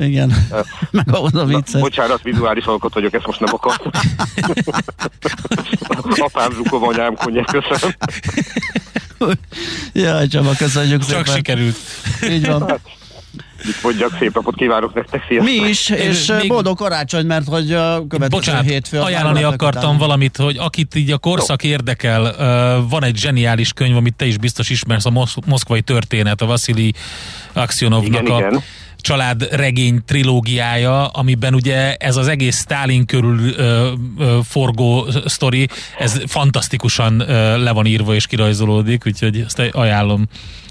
igen, 0.00 0.32
meg 0.90 1.04
ahhoz 1.12 1.34
a 1.34 1.44
vicces. 1.44 1.80
Bocsánat, 1.80 2.22
vizuális 2.22 2.64
alkot 2.64 2.94
vagyok, 2.94 3.14
ezt 3.14 3.26
most 3.26 3.40
nem 3.40 3.54
akartam. 3.54 3.90
Apám 6.26 6.52
Zsukov, 6.52 6.82
anyám 6.82 7.14
konye, 7.14 7.44
köszönöm. 7.44 7.94
Jaj, 9.92 10.26
Csaba, 10.26 10.50
köszönjük 10.58 11.00
Csak 11.00 11.08
szépen. 11.08 11.24
Csak 11.24 11.34
sikerült. 11.34 11.76
Így 12.30 12.46
van. 12.46 12.80
Mit 13.64 13.82
mondjak, 13.82 14.16
szép 14.18 14.34
napot 14.34 14.54
kívánok 14.54 14.94
nektek, 14.94 15.24
sziasztok! 15.28 15.54
Mi 15.54 15.68
is, 15.68 15.88
és 15.88 16.26
még... 16.26 16.48
boldog 16.48 16.76
karácsony, 16.76 17.26
mert 17.26 17.48
hogy 17.48 17.72
a 17.72 18.06
következő 18.08 18.28
Bocsánat, 18.28 18.64
hétfő... 18.64 18.98
ajánlani 18.98 19.42
akartam 19.42 19.82
után. 19.82 19.98
valamit, 19.98 20.36
hogy 20.36 20.56
akit 20.58 20.94
így 20.94 21.10
a 21.10 21.18
korszak 21.18 21.64
Jó. 21.64 21.70
érdekel, 21.70 22.34
van 22.88 23.04
egy 23.04 23.16
zseniális 23.16 23.72
könyv, 23.72 23.96
amit 23.96 24.14
te 24.14 24.26
is 24.26 24.38
biztos 24.38 24.70
ismersz, 24.70 25.06
a 25.06 25.26
moszkvai 25.46 25.80
történet, 25.80 26.40
a 26.40 26.46
Vasili 26.46 26.94
Aksionovnak 27.52 28.22
igen, 28.22 28.26
a... 28.26 28.38
Igen 28.38 28.62
családregény 29.06 30.04
trilógiája, 30.06 31.06
amiben 31.06 31.54
ugye 31.54 31.94
ez 31.94 32.16
az 32.16 32.28
egész 32.28 32.60
Stalin 32.60 33.06
körül 33.06 33.38
ö, 33.56 33.90
ö, 34.18 34.38
forgó 34.42 35.06
sztori, 35.24 35.68
ez 35.98 36.22
fantasztikusan 36.26 37.20
ö, 37.20 37.62
le 37.62 37.72
van 37.72 37.86
írva 37.86 38.14
és 38.14 38.26
kirajzolódik, 38.26 39.02
úgyhogy 39.06 39.44
ezt 39.46 39.70
ajánlom 39.72 40.24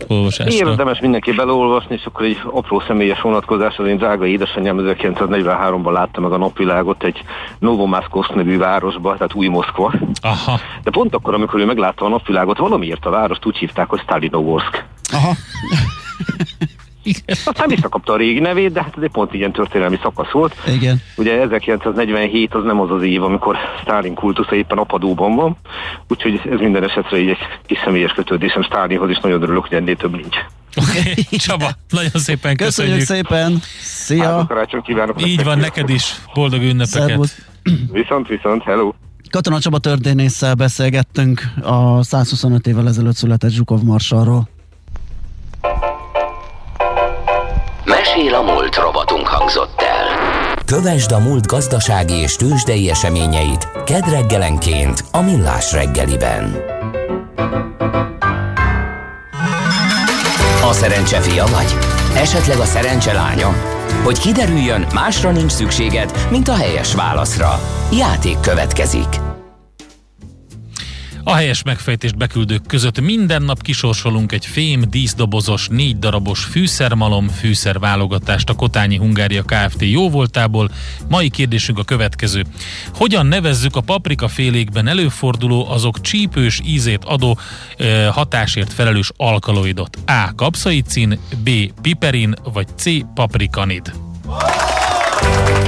olvasásra. 0.07 0.69
Érdemes 0.69 0.99
mindenki 0.99 1.31
belolvasni, 1.31 1.95
és 1.95 2.05
akkor 2.05 2.25
egy 2.25 2.39
apró 2.51 2.83
személyes 2.87 3.21
vonatkozás, 3.21 3.77
az 3.77 3.87
én 3.87 3.97
drága 3.97 4.25
édesanyám 4.25 4.77
1943-ban 4.79 5.91
látta 5.91 6.21
meg 6.21 6.31
a 6.31 6.37
napvilágot 6.37 7.03
egy 7.03 7.23
Novomászkosz 7.59 8.29
nevű 8.35 8.57
városba, 8.57 9.13
tehát 9.13 9.33
új 9.33 9.47
Moszkva. 9.47 9.93
Aha. 10.21 10.59
De 10.83 10.91
pont 10.91 11.15
akkor, 11.15 11.33
amikor 11.33 11.59
ő 11.59 11.65
meglátta 11.65 12.05
a 12.05 12.09
napvilágot, 12.09 12.57
valamiért 12.57 13.05
a 13.05 13.09
várost 13.09 13.45
úgy 13.45 13.57
hívták, 13.57 13.89
hogy 13.89 13.99
Stalinovorsk. 13.99 14.85
Aha. 15.11 15.31
Igen. 17.05 17.37
Aztán 17.45 17.67
visszakapta 17.67 18.13
a 18.13 18.17
régi 18.17 18.39
nevét, 18.39 18.71
de 18.71 18.81
hát 18.81 18.93
ez 18.97 19.03
egy 19.03 19.11
pont 19.11 19.33
ilyen 19.33 19.51
történelmi 19.51 19.99
szakasz 20.01 20.31
volt. 20.31 20.55
Igen. 20.67 21.01
Ugye 21.15 21.41
1947 21.41 22.53
az 22.53 22.63
nem 22.63 22.79
az 22.79 22.91
az 22.91 23.03
év, 23.03 23.23
amikor 23.23 23.57
Stalin 23.81 24.13
kultusza 24.13 24.55
éppen 24.55 24.77
apadóban 24.77 25.35
van, 25.35 25.57
úgyhogy 26.07 26.41
ez 26.51 26.59
minden 26.59 26.83
esetre 26.83 27.17
egy 27.17 27.37
kis 27.65 27.77
személyes 27.83 28.11
kötődésem 28.11 28.63
Stalinhoz, 28.63 29.09
is 29.09 29.19
nagyon 29.19 29.41
örülök, 29.41 29.61
hogy 29.67 29.77
ennél 29.77 29.95
több 29.95 30.11
nincs. 30.11 30.37
Okay. 30.75 31.13
Csaba, 31.45 31.69
nagyon 31.89 32.21
szépen 32.21 32.55
köszönjük. 32.55 32.97
Köszönjük 32.97 33.27
szépen. 33.27 33.61
Szia. 33.79 34.47
Hát, 34.49 34.81
kívánok. 34.83 35.27
Így 35.27 35.43
van, 35.43 35.57
neked 35.57 35.89
is. 35.89 36.15
Boldog 36.33 36.61
ünnepeket. 36.61 37.07
Szervusz. 37.07 37.37
Viszont, 37.91 38.27
viszont, 38.27 38.63
hello. 38.63 38.91
Katona 39.29 39.59
Csaba 39.59 39.77
történésszel 39.77 40.53
beszélgettünk 40.53 41.41
a 41.61 42.03
125 42.03 42.67
évvel 42.67 42.87
ezelőtt 42.87 43.15
született 43.15 43.51
Zsukov 43.51 43.81
marsalról. 43.81 44.47
Mesél 47.85 48.33
a 48.33 48.41
múlt 48.41 48.75
robotunk 48.75 49.27
hangzott 49.27 49.81
el. 49.81 50.05
Kövesd 50.65 51.11
a 51.11 51.19
múlt 51.19 51.47
gazdasági 51.47 52.13
és 52.13 52.35
tőzsdei 52.35 52.89
eseményeit 52.89 53.67
kedd 53.85 54.09
reggelenként 54.09 55.03
a 55.11 55.21
Millás 55.21 55.71
reggeliben. 55.71 56.63
A 60.69 60.73
szerencse 60.73 61.19
fia 61.19 61.45
vagy? 61.45 61.77
Esetleg 62.15 62.59
a 62.59 62.65
szerencse 62.65 63.13
lánya? 63.13 63.53
Hogy 64.03 64.19
kiderüljön, 64.19 64.85
másra 64.93 65.31
nincs 65.31 65.51
szükséged, 65.51 66.27
mint 66.29 66.47
a 66.47 66.55
helyes 66.55 66.93
válaszra. 66.93 67.59
Játék 67.91 68.39
következik. 68.39 69.24
A 71.27 71.33
helyes 71.33 71.63
megfejtést 71.63 72.17
beküldők 72.17 72.61
között 72.67 73.01
minden 73.01 73.41
nap 73.41 73.61
kisorsolunk 73.61 74.31
egy 74.31 74.45
fém 74.45 74.83
díszdobozos, 74.89 75.67
négy 75.67 75.99
darabos 75.99 76.43
fűszermalom 76.43 77.27
fűszerválogatást 77.27 78.49
a 78.49 78.53
Kotányi 78.53 78.97
Hungária 78.97 79.43
Kft. 79.43 79.81
jóvoltából. 79.81 80.69
Mai 81.07 81.29
kérdésünk 81.29 81.77
a 81.77 81.83
következő. 81.83 82.43
Hogyan 82.93 83.25
nevezzük 83.25 83.75
a 83.75 83.81
paprika 83.81 84.27
félékben 84.27 84.87
előforduló, 84.87 85.69
azok 85.69 86.01
csípős 86.01 86.61
ízét 86.65 87.03
adó 87.03 87.37
e, 87.77 88.07
hatásért 88.07 88.73
felelős 88.73 89.11
alkaloidot? 89.17 89.97
A. 90.05 90.35
Kapszaicin, 90.35 91.19
B. 91.43 91.49
Piperin, 91.81 92.33
vagy 92.53 92.67
C. 92.75 92.83
Paprikanid? 93.13 93.93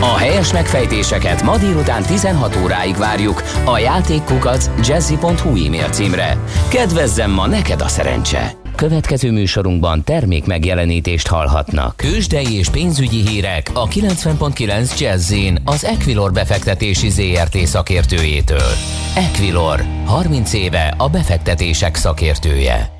A 0.01 0.17
helyes 0.17 0.53
megfejtéseket 0.53 1.43
ma 1.43 1.57
délután 1.57 2.03
16 2.03 2.55
óráig 2.63 2.95
várjuk 2.95 3.43
a 3.65 3.77
játékkukac 3.77 4.69
jazzy.hu 4.87 5.65
e-mail 5.65 5.89
címre. 5.89 6.37
Kedvezzem 6.69 7.31
ma 7.31 7.47
neked 7.47 7.81
a 7.81 7.87
szerencse! 7.87 8.51
Következő 8.75 9.31
műsorunkban 9.31 10.03
termék 10.03 10.45
megjelenítést 10.45 11.27
hallhatnak. 11.27 11.95
Kősdei 11.95 12.57
és 12.57 12.69
pénzügyi 12.69 13.27
hírek 13.27 13.69
a 13.73 13.87
90.9 13.87 14.99
Jazzin 14.99 15.61
az 15.65 15.85
Equilor 15.85 16.31
befektetési 16.31 17.09
ZRT 17.09 17.57
szakértőjétől. 17.57 18.71
Equilor, 19.15 19.83
30 20.05 20.53
éve 20.53 20.93
a 20.97 21.09
befektetések 21.09 21.95
szakértője. 21.95 22.91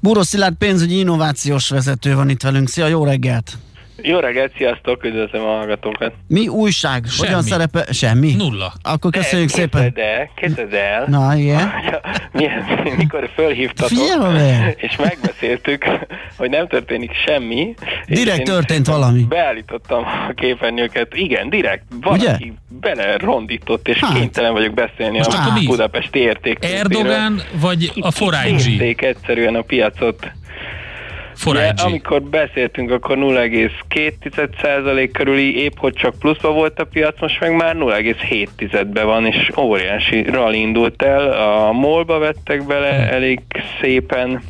Búró 0.00 0.22
Szilárd 0.22 0.54
pénzügyi 0.54 0.98
innovációs 0.98 1.68
vezető 1.68 2.14
van 2.14 2.28
itt 2.28 2.42
velünk. 2.42 2.68
Szia, 2.68 2.86
jó 2.86 3.04
reggelt! 3.04 3.58
Jó 4.02 4.18
reggelt, 4.18 4.52
sziasztok, 4.56 5.04
üdvözlöm 5.04 5.42
a 5.42 5.56
hallgatókat. 5.56 6.12
Mi 6.28 6.48
újság? 6.48 7.04
Semmi. 7.06 7.28
Hogyan 7.28 7.42
szerepe? 7.42 7.86
Semmi? 7.92 8.34
Nulla. 8.34 8.72
Akkor 8.82 9.10
köszönjük 9.10 9.48
de, 9.48 9.54
szépen. 9.54 9.82
Képzeld 9.82 10.08
el, 10.08 10.30
képzeld 10.36 10.72
el, 10.72 11.04
Na, 11.08 11.34
igen. 11.36 11.72
milyen, 12.32 12.64
mikor 12.96 13.30
fölhívtatok, 13.34 13.98
Figyelme! 13.98 14.70
és 14.86 14.96
megbeszéltük, 14.96 15.84
hogy 16.36 16.50
nem 16.50 16.68
történik 16.68 17.10
semmi. 17.26 17.74
Direkt 18.06 18.38
én 18.38 18.44
történt 18.44 18.86
valami. 18.86 19.22
Beállítottam 19.22 20.04
a 20.28 20.32
képernyőket, 20.34 21.14
igen, 21.14 21.50
direkt, 21.50 21.84
valaki 22.00 22.24
Ugye? 22.24 22.52
belerondított, 22.80 23.88
és 23.88 23.98
Hát. 23.98 24.18
kénytelen 24.18 24.52
vagyok 24.52 24.74
beszélni 24.74 25.16
Most 25.16 25.32
a 25.32 25.60
budapesti 25.66 26.18
értéktőzsdéről. 26.18 27.12
Erdogan 27.12 27.42
vagy 27.60 27.92
a 28.00 28.10
Forágyi? 28.10 28.56
Kitépték 28.56 29.02
egyszerűen 29.02 29.54
a 29.54 29.62
piacot. 29.62 30.32
Forágyi. 31.34 31.82
amikor 31.82 32.22
beszéltünk, 32.22 32.90
akkor 32.90 33.16
0,2% 33.18 35.08
körüli, 35.12 35.56
épp 35.62 35.72
hogy 35.76 35.94
csak 35.94 36.18
pluszba 36.18 36.52
volt 36.52 36.78
a 36.78 36.84
piac, 36.84 37.20
most 37.20 37.40
meg 37.40 37.56
már 37.56 37.76
0,7-be 37.76 39.02
van, 39.02 39.26
és 39.26 39.50
óriási 39.58 40.22
rally 40.22 40.58
indult 40.60 41.02
el. 41.02 41.32
A 41.32 41.72
molba 41.72 42.18
vettek 42.18 42.66
bele 42.66 43.10
elég 43.10 43.40
szépen, 43.80 44.42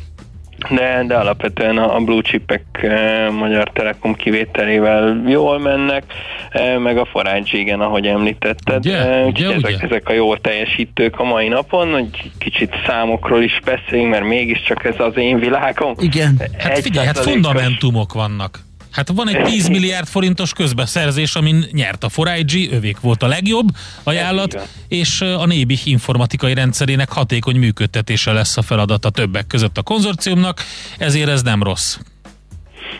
de, 0.69 1.03
de 1.07 1.15
alapvetően 1.15 1.77
a 1.77 1.95
a 1.95 1.99
blue 1.99 2.21
chipek 2.21 2.65
eh, 2.71 3.29
Magyar 3.31 3.71
Telekom 3.73 4.15
kivételével 4.15 5.23
jól 5.27 5.59
mennek, 5.59 6.03
eh, 6.49 6.77
meg 6.77 6.97
a 6.97 7.05
Forage 7.05 7.57
igen, 7.57 7.81
ahogy 7.81 8.05
említetted. 8.07 8.77
Ugye? 8.77 8.97
Eh, 8.97 9.25
Ugye, 9.25 9.47
ezek, 9.47 9.63
ugye? 9.63 9.77
ezek 9.79 10.09
a 10.09 10.13
jó 10.13 10.35
teljesítők 10.35 11.19
a 11.19 11.23
mai 11.23 11.47
napon, 11.47 11.91
hogy 11.91 12.31
kicsit 12.37 12.75
számokról 12.85 13.43
is 13.43 13.59
beszéljünk, 13.65 14.11
mert 14.11 14.25
mégiscsak 14.25 14.85
ez 14.85 14.95
az 14.97 15.17
én 15.17 15.39
világom. 15.39 15.93
Igen. 15.99 16.41
Hát 16.57 16.77
Egy 16.77 16.83
figyelj, 16.83 17.05
hát 17.05 17.19
fundamentumok 17.19 18.13
vannak. 18.13 18.64
Hát 18.95 19.09
van 19.09 19.29
egy 19.29 19.43
10 19.43 19.67
milliárd 19.67 20.07
forintos 20.07 20.53
közbeszerzés, 20.53 21.35
amin 21.35 21.65
nyert 21.71 22.03
a 22.03 22.23
4 22.23 22.69
övék 22.71 22.99
volt 22.99 23.23
a 23.23 23.27
legjobb 23.27 23.67
ajánlat, 24.03 24.69
és 24.87 25.21
a 25.21 25.45
Nébih 25.45 25.87
informatikai 25.87 26.53
rendszerének 26.53 27.11
hatékony 27.11 27.55
működtetése 27.55 28.31
lesz 28.31 28.57
a 28.57 28.61
feladata 28.61 29.09
többek 29.09 29.47
között 29.47 29.77
a 29.77 29.81
konzorciumnak, 29.81 30.61
ezért 30.97 31.29
ez 31.29 31.41
nem 31.41 31.63
rossz. 31.63 31.97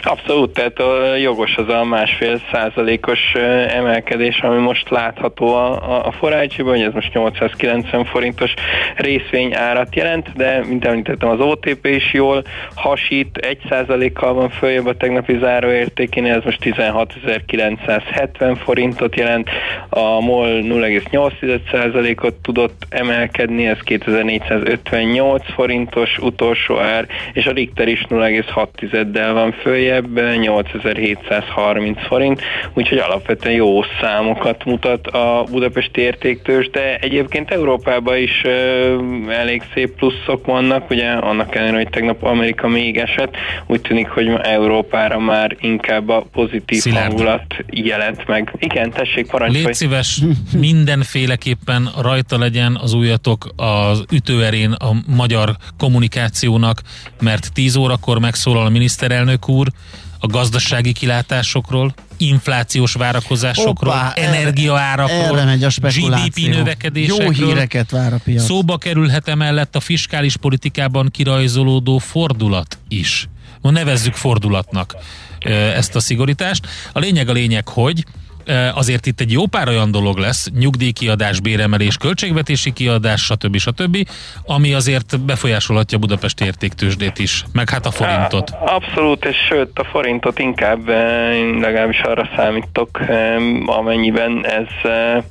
Abszolút, 0.08 0.54
tehát 0.54 0.80
a 0.80 1.16
jogos 1.16 1.56
az 1.56 1.70
a 1.70 1.84
másfél 1.84 2.42
százalékos 2.52 3.34
emelkedés, 3.68 4.40
ami 4.40 4.62
most 4.62 4.90
látható 4.90 5.56
a, 5.56 6.06
a, 6.06 6.12
forrácsiban, 6.12 6.74
hogy 6.74 6.82
ez 6.82 6.94
most 6.94 7.14
890 7.14 8.06
forintos 8.06 8.54
részvény 8.96 9.56
árat 9.56 9.96
jelent, 9.96 10.32
de 10.36 10.64
mint 10.68 10.86
említettem 10.86 11.30
az 11.30 11.40
OTP 11.40 11.86
is 11.88 12.14
jól 12.14 12.44
hasít, 12.76 13.38
1 13.38 13.58
százalékkal 13.70 14.34
van 14.34 14.50
följebb 14.50 14.86
a 14.86 14.98
tegnapi 14.98 15.38
záróértékénél, 15.38 16.34
ez 16.34 16.44
most 16.44 16.64
16.970 16.64 18.58
forintot 18.64 19.16
jelent, 19.16 19.50
a 19.90 20.20
MOL 20.20 20.62
0,8 20.62 21.60
százalékot 21.72 22.34
tudott 22.34 22.86
emelkedni, 22.90 23.68
ez 23.68 23.80
2458 23.80 25.54
forintos 25.54 26.18
utolsó 26.18 26.78
ár, 26.80 27.08
és 27.34 27.46
a 27.46 27.52
Richter 27.52 27.88
is 27.88 28.06
0,6-del 28.10 29.30
van 29.34 29.52
följebb, 29.52 29.95
8730 30.02 32.08
forint, 32.08 32.42
úgyhogy 32.74 32.98
alapvetően 32.98 33.56
jó 33.56 33.84
számokat 34.02 34.66
mutat 34.66 35.08
a 35.08 35.44
Budapesti 35.52 36.02
értéktős, 36.02 36.70
de 36.70 36.98
egyébként 36.98 37.52
Európában 37.52 38.18
is 38.18 38.42
elég 39.30 39.64
szép 39.74 39.96
pluszok 39.96 40.46
vannak, 40.46 40.90
ugye 40.90 41.12
annak 41.12 41.56
ellenére, 41.56 41.78
hogy 41.78 41.90
tegnap 41.90 42.24
Amerika 42.24 42.68
még 42.68 42.98
esett, 42.98 43.36
úgy 43.66 43.82
tűnik, 43.82 44.08
hogy 44.08 44.28
Európára 44.42 45.20
már 45.20 45.56
inkább 45.60 46.10
a 46.10 46.26
pozitív 46.32 46.80
Szilárd. 46.80 47.08
hangulat 47.08 47.56
jelent 47.68 48.28
meg. 48.28 48.54
Igen, 48.60 48.92
tessék, 48.92 49.30
parancsolj! 49.30 49.64
Légy 49.64 49.74
szíves, 49.74 50.22
mindenféleképpen 50.58 51.90
rajta 52.02 52.38
legyen 52.38 52.78
az 52.82 52.94
újatok 52.94 53.48
az 53.56 54.06
ütőerén 54.12 54.72
a 54.72 54.92
magyar 55.08 55.56
kommunikációnak, 55.78 56.82
mert 57.22 57.54
10 57.54 57.76
órakor 57.76 58.20
megszólal 58.20 58.66
a 58.66 58.70
miniszterelnök 58.70 59.50
úr 59.50 59.68
a 60.20 60.28
gazdasági 60.28 60.92
kilátásokról, 60.92 61.94
inflációs 62.18 62.94
várakozásokról, 62.94 63.94
erre- 63.94 64.18
energiaárakról, 64.18 65.40
Erre 65.40 65.44
megy 65.44 65.64
a. 65.64 65.70
GDP 65.80 66.48
növekedésekről. 66.48 67.34
Jó 67.36 67.48
híreket 67.48 67.92
vár 67.92 68.14
a 68.14 68.20
piac. 68.24 68.44
Szóba 68.44 68.78
kerülhet 68.78 69.28
emellett 69.28 69.76
a 69.76 69.80
fiskális 69.80 70.38
politikában 70.38 71.10
kirajzolódó 71.12 71.98
fordulat 71.98 72.78
is. 72.88 73.28
Nevezzük 73.62 74.14
fordulatnak 74.14 74.96
ezt 75.76 75.96
a 75.96 76.00
szigorítást. 76.00 76.68
A 76.94 77.00
lényeg 77.00 77.30
a 77.30 77.32
lényeg, 77.32 77.68
hogy 77.68 78.06
azért 78.74 79.06
itt 79.06 79.20
egy 79.20 79.32
jó 79.32 79.46
pár 79.46 79.68
olyan 79.68 79.92
dolog 79.92 80.18
lesz, 80.18 80.50
nyugdíjkiadás, 80.60 81.40
béremelés, 81.40 81.98
költségvetési 81.98 82.74
kiadás, 82.74 83.22
stb. 83.22 83.58
stb., 83.58 83.98
ami 84.46 84.74
azért 84.74 85.20
befolyásolhatja 85.20 85.98
Budapest 85.98 86.42
értéktősdét 86.42 87.20
is, 87.20 87.44
meg 87.54 87.70
hát 87.70 87.86
a 87.86 87.92
forintot. 87.92 88.52
Abszolút, 88.66 89.26
és 89.26 89.36
sőt, 89.50 89.80
a 89.80 89.84
forintot 89.84 90.40
inkább 90.40 90.90
eh, 90.90 91.06
legalábbis 91.60 92.00
arra 92.00 92.30
számítok, 92.36 93.02
eh, 93.02 93.36
amennyiben 93.66 94.46
ez 94.46 94.92
eh, 94.92 95.24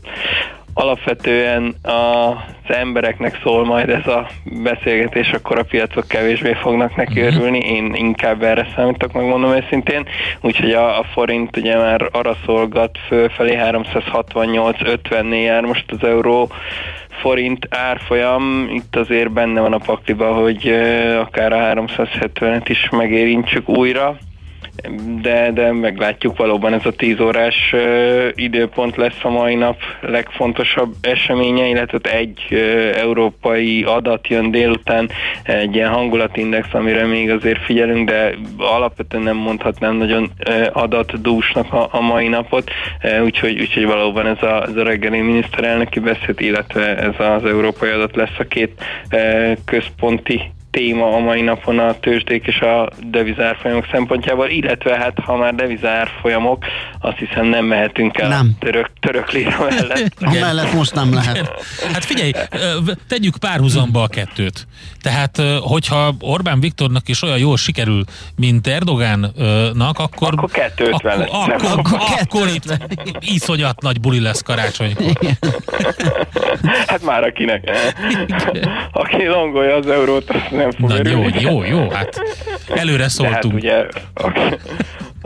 alapvetően 0.75 1.75
az 1.83 2.75
embereknek 2.75 3.39
szól 3.43 3.65
majd 3.65 3.89
ez 3.89 4.07
a 4.07 4.27
beszélgetés, 4.63 5.31
akkor 5.31 5.59
a 5.59 5.63
piacok 5.63 6.09
kevésbé 6.09 6.53
fognak 6.53 6.97
neki 6.97 7.21
Mhm. 7.21 7.35
örülni. 7.35 7.59
Én 7.59 7.95
inkább 7.95 8.43
erre 8.43 8.67
számítok, 8.77 9.13
megmondom 9.13 9.51
őszintén. 9.55 10.07
Úgyhogy 10.41 10.71
a, 10.73 10.99
a 10.99 11.05
forint 11.13 11.57
ugye 11.57 11.77
már 11.77 12.09
arra 12.13 12.37
szolgat 12.45 12.99
fölfelé 13.07 13.57
368-50-nél 13.61 15.43
jár 15.45 15.63
most 15.63 15.91
az 15.91 16.05
euró 16.09 16.51
forint 17.21 17.67
árfolyam, 17.71 18.69
itt 18.75 18.97
azért 18.97 19.31
benne 19.33 19.61
van 19.61 19.73
a 19.73 19.79
pakliba, 19.79 20.33
hogy 20.33 20.69
akár 21.21 21.53
a 21.53 21.57
370-et 21.87 22.65
is 22.67 22.89
megérintsük 22.91 23.69
újra, 23.69 24.17
de, 25.23 25.51
de 25.53 25.73
meglátjuk 25.73 26.37
valóban 26.37 26.73
ez 26.73 26.87
a 26.87 26.91
10 26.91 27.21
órás 27.21 27.75
időpont 28.35 28.97
lesz 28.97 29.19
a 29.23 29.29
mai 29.29 29.55
nap 29.55 29.77
legfontosabb 30.01 30.95
eseménye, 31.01 31.67
illetve 31.67 31.99
egy 32.11 32.55
európai 32.95 33.83
adat 33.83 34.29
jön 34.29 34.51
délután, 34.51 35.11
egy 35.43 35.75
ilyen 35.75 35.91
hangulatindex, 35.91 36.69
amire 36.73 37.07
még 37.07 37.31
azért 37.31 37.65
figyelünk, 37.65 38.09
de 38.09 38.35
alapvetően 38.59 39.23
nem 39.23 39.37
mondhatnám 39.37 39.97
nagyon 39.97 40.31
adatdúsnak 40.73 41.73
a, 41.73 41.89
a 41.91 42.01
mai 42.01 42.29
napot, 42.29 42.71
úgyhogy, 43.23 43.61
úgyhogy 43.61 43.85
valóban 43.85 44.27
ez 44.27 44.43
a, 44.43 44.63
ez 44.63 44.77
a 44.77 44.83
reggeli 44.83 45.21
miniszterelnöki 45.21 46.01
beszéd, 46.01 46.41
illetve 46.41 46.97
ez 46.97 47.15
az 47.19 47.45
európai 47.45 47.91
adat 47.91 48.17
lesz 48.17 48.39
a 48.39 48.45
két 48.45 48.83
központi 49.65 50.53
téma 50.75 51.15
a 51.15 51.19
mai 51.19 51.43
napon 51.43 51.79
a 51.79 51.99
tőzsdék 52.01 52.47
és 52.47 52.61
a 52.61 52.89
devizárfolyamok 53.11 53.87
szempontjából, 53.93 54.49
illetve 54.49 54.97
hát 54.97 55.19
ha 55.25 55.37
már 55.37 55.55
devizárfolyamok, 55.55 56.65
azt 57.01 57.19
hiszem 57.19 57.47
nem 57.47 57.65
mehetünk 57.65 58.19
el 58.19 58.29
nem. 58.29 58.57
török, 58.59 58.91
török 59.01 59.31
lira 59.31 59.57
mellett. 59.69 60.21
mellett 60.41 60.73
most 60.73 60.95
nem 60.95 61.15
lehet. 61.15 61.65
Hát 61.93 62.05
figyelj, 62.05 62.33
tegyük 63.09 63.37
párhuzamba 63.37 64.03
a 64.03 64.09
kettőt. 64.09 64.67
Tehát, 65.03 65.43
hogyha 65.61 66.15
Orbán 66.21 66.61
Viktornak 66.61 67.09
is 67.09 67.23
olyan 67.23 67.39
jól 67.39 67.57
sikerül, 67.57 68.05
mint 68.37 68.67
Erdogánnak, 68.67 69.99
akkor... 69.99 70.33
Akkor 70.33 70.51
250 70.51 71.19
lesz. 71.19 71.29
Akkor, 71.33 71.55
akkor, 71.55 71.79
akkor, 71.79 71.99
akkor 72.21 72.49
itt 72.55 72.79
iszonyat 73.21 73.81
nagy 73.81 74.01
buli 74.01 74.21
lesz 74.21 74.43
karácsonykor. 74.43 75.13
Hát 76.87 77.03
már 77.03 77.23
akinek. 77.23 77.71
Aki 78.93 79.27
longolja 79.27 79.75
az 79.75 79.87
eurót, 79.87 80.31
az 80.31 80.41
nem 80.51 80.64
fog 80.73 80.89
Na, 80.91 81.11
Jó, 81.11 81.25
jó, 81.41 81.65
jó, 81.65 81.91
hát 81.91 82.21
előre 82.69 83.09
szóltunk. 83.09 83.61
De 83.61 83.73
hát 83.73 83.85
ugye, 83.85 83.87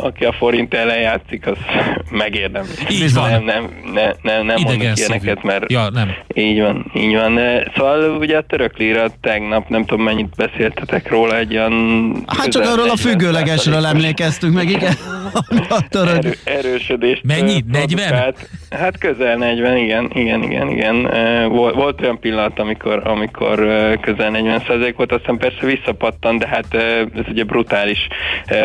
aki, 0.01 0.25
a 0.25 0.33
forint 0.33 0.75
ellen 0.75 0.99
játszik, 0.99 1.47
az 1.47 1.57
megérdemli. 2.11 2.71
Így 2.91 3.15
van. 3.15 3.31
Nem, 3.31 3.45
nem, 3.45 3.71
nem, 3.93 4.13
nem, 4.23 4.47
nem 4.47 4.57
mondok 4.63 4.99
ilyeneket, 4.99 5.43
mert 5.43 5.71
ja, 5.73 5.89
nem. 5.91 6.15
így 6.35 6.61
van, 6.61 6.91
így 6.95 7.15
van. 7.15 7.39
Szóval 7.77 8.17
ugye 8.17 8.37
a 8.37 8.43
török 8.43 8.77
lira 8.77 9.07
tegnap, 9.21 9.69
nem 9.69 9.85
tudom 9.85 10.05
mennyit 10.05 10.35
beszéltetek 10.37 11.11
róla, 11.11 11.37
egy 11.37 11.57
olyan... 11.57 12.15
Hát 12.27 12.49
csak 12.49 12.65
arról 12.67 12.91
a 12.91 12.97
függőlegesről 12.97 13.87
emlékeztünk 13.87 14.55
meg, 14.55 14.71
igen. 14.71 14.93
a 15.79 15.89
török. 15.89 16.17
Erő, 16.17 16.35
erősödést. 16.45 17.23
Mennyi? 17.25 17.65
40? 17.73 18.35
Hát 18.71 18.99
közel 18.99 19.37
40, 19.37 19.77
igen, 19.77 20.11
igen, 20.15 20.43
igen, 20.43 20.69
igen. 20.69 21.03
Volt, 21.49 21.75
volt 21.75 22.01
olyan 22.01 22.21
pillanat, 22.21 22.59
amikor, 22.59 23.01
amikor 23.05 23.57
közel 24.01 24.31
40 24.31 24.59
százalék 24.59 24.97
volt, 24.97 25.13
aztán 25.13 25.37
persze 25.37 25.67
visszapattan, 25.67 26.39
de 26.39 26.47
hát 26.47 26.75
ez 27.15 27.25
ugye 27.29 27.45
brutális 27.45 28.09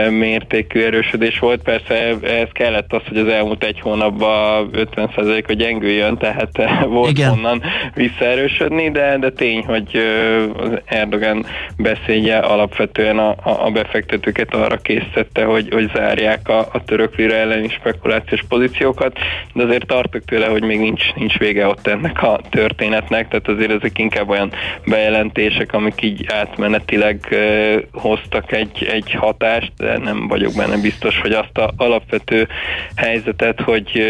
mértékű 0.10 0.82
erősödés 0.82 1.23
volt. 1.40 1.62
Persze 1.62 2.16
ez 2.22 2.48
kellett 2.52 2.94
az, 2.94 3.02
hogy 3.08 3.18
az 3.18 3.28
elmúlt 3.28 3.64
egy 3.64 3.80
hónapban 3.80 4.70
50 4.72 5.12
százalék 5.16 5.52
gyengüljön, 5.52 6.18
tehát 6.18 6.50
volt 6.88 7.10
igen. 7.10 7.32
onnan 7.32 7.62
visszaerősödni, 7.94 8.92
de, 8.92 9.18
de 9.18 9.32
tény, 9.32 9.64
hogy 9.66 10.00
az 10.58 10.70
Erdogan 10.86 11.46
beszédje 11.78 12.38
alapvetően 12.38 13.18
a, 13.18 13.36
a 13.66 13.72
befektetőket 13.72 14.54
arra 14.54 14.78
készítette, 14.78 15.44
hogy, 15.44 15.68
hogy 15.72 15.92
zárják 15.96 16.48
a, 16.48 16.60
a 16.60 16.84
török 16.86 17.16
lira 17.16 17.34
elleni 17.34 17.70
spekulációs 17.70 18.44
pozíciókat, 18.48 19.18
de 19.54 19.64
azért 19.64 19.88
tartok 19.88 20.26
tőle, 20.26 20.48
hogy 20.48 20.64
még 20.64 20.80
nincs, 20.80 21.14
nincs 21.16 21.38
vége 21.38 21.68
ott 21.68 21.88
ennek 21.88 22.24
a 22.24 22.40
történetnek, 22.50 23.28
tehát 23.28 23.48
azért 23.48 23.72
ezek 23.72 23.98
inkább 23.98 24.30
olyan 24.30 24.52
bejelentések, 24.86 25.74
amik 25.74 26.02
így 26.02 26.26
átmenetileg 26.28 27.28
uh, 27.32 27.82
hoztak 27.92 28.52
egy, 28.52 28.88
egy 28.92 29.12
hatást, 29.12 29.72
de 29.78 29.98
nem 29.98 30.28
vagyok 30.28 30.54
benne 30.56 30.78
biztos, 30.78 31.13
hogy 31.22 31.32
azt 31.32 31.58
a 31.58 31.74
alapvető 31.78 32.48
helyzetet, 32.96 33.62
hogy 33.62 34.02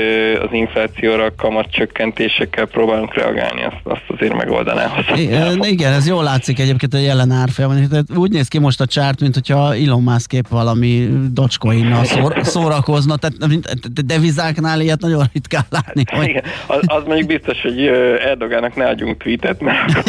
az 0.41 0.49
inflációra 0.51 1.35
kamat 1.35 1.71
csökkentésekkel 1.71 2.65
próbálunk 2.65 3.13
reagálni, 3.13 3.63
azt, 3.63 3.75
azt 3.83 4.03
azért 4.07 4.33
megoldaná. 4.33 4.91
Igen, 5.15 5.63
igen, 5.63 5.93
ez 5.93 6.07
jól 6.07 6.23
látszik 6.23 6.59
egyébként 6.59 6.93
a 6.93 6.97
jelen 6.97 7.31
árfolyamon. 7.31 7.87
Úgy 8.15 8.31
néz 8.31 8.47
ki 8.47 8.59
most 8.59 8.81
a 8.81 8.85
csárt, 8.85 9.19
mint 9.19 9.33
hogyha 9.33 9.75
Elon 9.75 10.03
Musk 10.03 10.33
épp 10.33 10.47
valami 10.49 11.07
Dogecoin-nal 11.31 12.05
szór, 12.05 12.33
szórakozna, 12.41 13.15
tehát 13.15 14.05
devizáknál 14.05 14.81
ilyet 14.81 15.01
nagyon 15.01 15.23
ritkán 15.33 15.65
látni. 15.69 16.03
Hogy... 16.15 16.27
Igen, 16.27 16.43
az, 16.67 16.79
az 16.85 17.03
mondjuk 17.05 17.27
biztos, 17.27 17.61
hogy 17.61 17.85
Erdogának 18.25 18.75
ne 18.75 18.87
adjunk 18.87 19.17
tweetet, 19.17 19.61
mert 19.61 19.97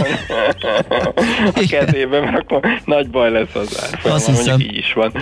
a 1.54 1.62
kezében, 1.68 2.22
mert 2.22 2.38
akkor 2.38 2.60
nagy 2.84 3.10
baj 3.10 3.30
lesz 3.30 3.54
az 3.54 3.82
árfolyam, 3.82 4.16
Azt 4.16 4.26
hiszem. 4.26 4.60
így 4.60 4.76
is 4.76 4.92
van. 4.92 5.12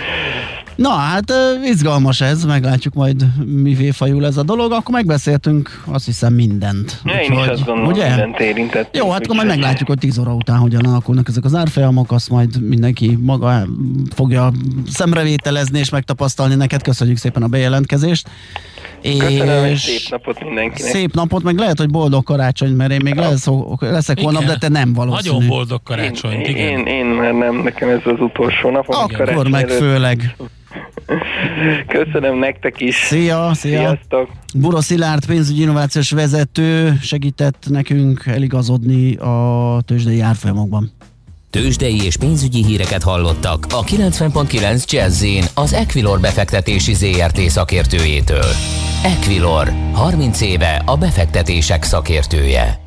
Na 0.75 0.89
hát 0.89 1.33
izgalmas 1.65 2.21
ez, 2.21 2.45
meglátjuk 2.45 2.93
majd 2.93 3.25
mivé 3.45 3.91
fajul 3.91 4.25
ez 4.25 4.37
a 4.37 4.43
dolog, 4.43 4.71
akkor 4.71 4.93
megbeszéltünk 4.93 5.83
azt 5.85 6.05
hiszem 6.05 6.33
mindent. 6.33 7.01
Ja, 7.03 7.19
én 7.19 7.31
is 7.31 7.37
azt 7.37 7.65
gondolom, 7.65 7.91
ugye? 7.91 8.07
mindent 8.07 8.39
érintett. 8.39 8.97
Jó, 8.97 9.11
hát 9.11 9.23
akkor 9.23 9.35
majd 9.35 9.47
meglátjuk, 9.47 9.87
hogy 9.87 9.97
10 9.97 10.17
óra 10.17 10.33
után 10.33 10.57
hogyan 10.57 10.85
alakulnak 10.85 11.27
ezek 11.27 11.45
az 11.45 11.55
árfolyamok, 11.55 12.11
azt 12.11 12.29
majd 12.29 12.61
mindenki 12.61 13.17
maga 13.21 13.67
fogja 14.15 14.51
szemrevételezni 14.87 15.79
és 15.79 15.89
megtapasztalni. 15.89 16.55
Neked 16.55 16.81
köszönjük 16.81 17.17
szépen 17.17 17.43
a 17.43 17.47
bejelentkezést. 17.47 18.29
Köszönöm, 19.17 19.65
és 19.65 19.79
szép 19.79 20.09
napot 20.09 20.43
mindenkinek. 20.43 20.91
Szép 20.91 21.13
napot, 21.13 21.43
meg 21.43 21.57
lehet, 21.57 21.77
hogy 21.77 21.89
boldog 21.89 22.23
karácsony, 22.23 22.71
mert 22.71 22.91
én 22.91 22.99
még 23.03 23.15
lesz, 23.15 23.47
leszek 23.79 24.19
igen. 24.19 24.31
holnap, 24.31 24.49
de 24.49 24.57
te 24.57 24.67
nem 24.67 24.93
valószínű. 24.93 25.33
Nagyon 25.33 25.49
boldog 25.49 25.83
karácsony, 25.83 26.31
én, 26.31 26.45
igen. 26.45 26.67
Én, 26.67 26.85
én, 26.85 27.05
mert 27.05 27.37
nem, 27.37 27.55
nekem 27.55 27.89
ez 27.89 28.01
az 28.03 28.19
utolsó 28.19 28.69
nap. 28.69 28.85
Akkor 28.87 29.49
meg 29.49 29.63
előtt. 29.63 29.77
főleg. 29.77 30.35
Köszönöm 31.87 32.37
nektek 32.37 32.79
is. 32.81 32.95
Szia, 32.95 33.51
szia. 33.53 33.77
Sziasztok. 33.77 34.29
Buro 34.53 34.81
Szilárd 34.81 35.25
pénzügyi 35.25 35.61
innovációs 35.61 36.11
vezető 36.11 36.97
segített 37.01 37.65
nekünk 37.69 38.23
eligazodni 38.25 39.15
a 39.15 39.79
tőzsdei 39.85 40.19
árfolyamokban. 40.19 40.91
Tőzsdei 41.49 42.03
és 42.03 42.17
pénzügyi 42.17 42.65
híreket 42.65 43.03
hallottak 43.03 43.65
a 43.69 43.83
90.9 43.83 44.85
jazz 44.85 45.25
az 45.53 45.73
Equilor 45.73 46.19
befektetési 46.19 46.93
ZRT 46.93 47.39
szakértőjétől. 47.39 48.45
Equilor, 49.03 49.71
30 49.93 50.41
éve 50.41 50.81
a 50.85 50.97
befektetések 50.97 51.83
szakértője. 51.83 52.79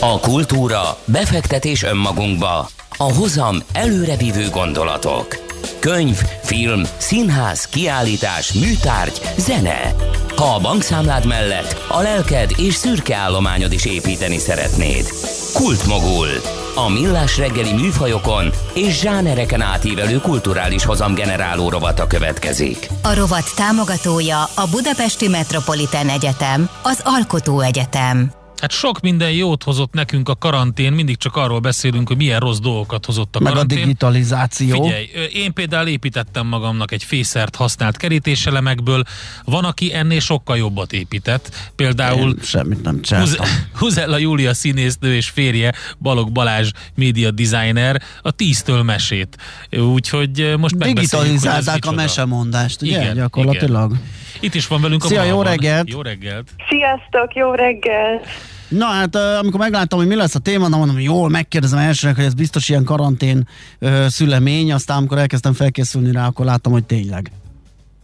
A 0.00 0.20
kultúra, 0.20 0.98
befektetés 1.04 1.82
önmagunkba, 1.82 2.68
a 2.96 3.12
hozam 3.12 3.56
előrevívő 3.72 4.48
gondolatok. 4.52 5.53
Könyv, 5.78 6.20
film, 6.42 6.82
színház, 6.96 7.64
kiállítás, 7.64 8.52
műtárgy, 8.52 9.20
zene. 9.36 9.94
Ha 10.36 10.54
a 10.54 10.60
bankszámlád 10.60 11.26
mellett 11.26 11.84
a 11.88 12.00
lelked 12.00 12.50
és 12.56 12.74
szürke 12.74 13.16
állományod 13.16 13.72
is 13.72 13.84
építeni 13.84 14.38
szeretnéd. 14.38 15.06
Kultmogul. 15.52 16.28
A 16.74 16.88
millás 16.88 17.38
reggeli 17.38 17.72
műfajokon 17.72 18.50
és 18.74 19.00
zsánereken 19.00 19.60
átívelő 19.60 20.18
kulturális 20.18 20.84
hozamgeneráló 20.84 21.68
rovata 21.68 22.06
következik. 22.06 22.88
A 23.02 23.14
rovat 23.14 23.54
támogatója 23.56 24.42
a 24.42 24.68
Budapesti 24.70 25.28
Metropolitán 25.28 26.08
Egyetem, 26.08 26.68
az 26.82 27.00
Alkotó 27.04 27.60
Egyetem. 27.60 28.43
Hát 28.64 28.72
sok 28.72 29.00
minden 29.00 29.30
jót 29.30 29.62
hozott 29.62 29.92
nekünk 29.92 30.28
a 30.28 30.36
karantén, 30.36 30.92
mindig 30.92 31.16
csak 31.16 31.36
arról 31.36 31.58
beszélünk, 31.58 32.08
hogy 32.08 32.16
milyen 32.16 32.40
rossz 32.40 32.58
dolgokat 32.58 33.04
hozott 33.04 33.36
a 33.36 33.40
Meg 33.40 33.52
karantén. 33.52 33.78
a 33.78 33.80
digitalizáció. 33.80 34.82
Figyelj, 34.82 35.08
én 35.32 35.52
például 35.52 35.88
építettem 35.88 36.46
magamnak 36.46 36.92
egy 36.92 37.04
fészert 37.04 37.56
használt 37.56 37.96
kerítéselemekből, 37.96 39.02
van, 39.44 39.64
aki 39.64 39.94
ennél 39.94 40.20
sokkal 40.20 40.56
jobbat 40.56 40.92
épített. 40.92 41.70
Például 41.76 42.28
én 42.30 42.36
semmit 42.42 42.82
nem 42.82 43.00
csináltam. 43.00 43.46
Huzella 43.80 44.18
Júlia 44.18 44.54
színésznő 44.54 45.14
és 45.14 45.28
férje 45.28 45.72
Balog 45.98 46.32
Balázs 46.32 46.70
média 46.94 47.30
designer 47.30 48.02
a 48.22 48.30
tíztől 48.30 48.82
mesét. 48.82 49.36
Úgyhogy 49.70 50.54
most 50.58 50.76
Digitalizálták 50.76 51.86
a 51.86 51.92
mesemondást, 51.92 52.82
ugye? 52.82 53.00
Igen, 53.00 53.14
Gyakorlatilag. 53.14 53.90
Igen. 53.90 54.02
Itt 54.40 54.54
is 54.54 54.66
van 54.66 54.80
velünk 54.80 55.02
Szia, 55.02 55.20
a 55.20 55.24
jó 55.24 55.42
reggelt! 55.42 55.88
Jó 55.88 56.02
reggelt! 56.02 56.48
Sziasztok, 56.68 57.34
jó 57.34 57.54
reggelt! 57.54 58.26
Na 58.68 58.86
hát, 58.86 59.16
amikor 59.16 59.60
megláttam, 59.60 59.98
hogy 59.98 60.08
mi 60.08 60.14
lesz 60.14 60.34
a 60.34 60.38
téma, 60.38 60.68
na 60.68 60.76
mondom, 60.76 61.00
jól 61.00 61.28
megkérdezem 61.28 61.78
elsőnek, 61.78 62.16
hogy 62.16 62.24
ez 62.24 62.34
biztos 62.34 62.68
ilyen 62.68 62.84
karantén 62.84 63.48
ö, 63.78 64.06
szülemény, 64.08 64.72
aztán 64.72 64.96
amikor 64.96 65.18
elkezdtem 65.18 65.52
felkészülni 65.52 66.12
rá, 66.12 66.26
akkor 66.26 66.44
láttam, 66.44 66.72
hogy 66.72 66.84
tényleg. 66.84 67.30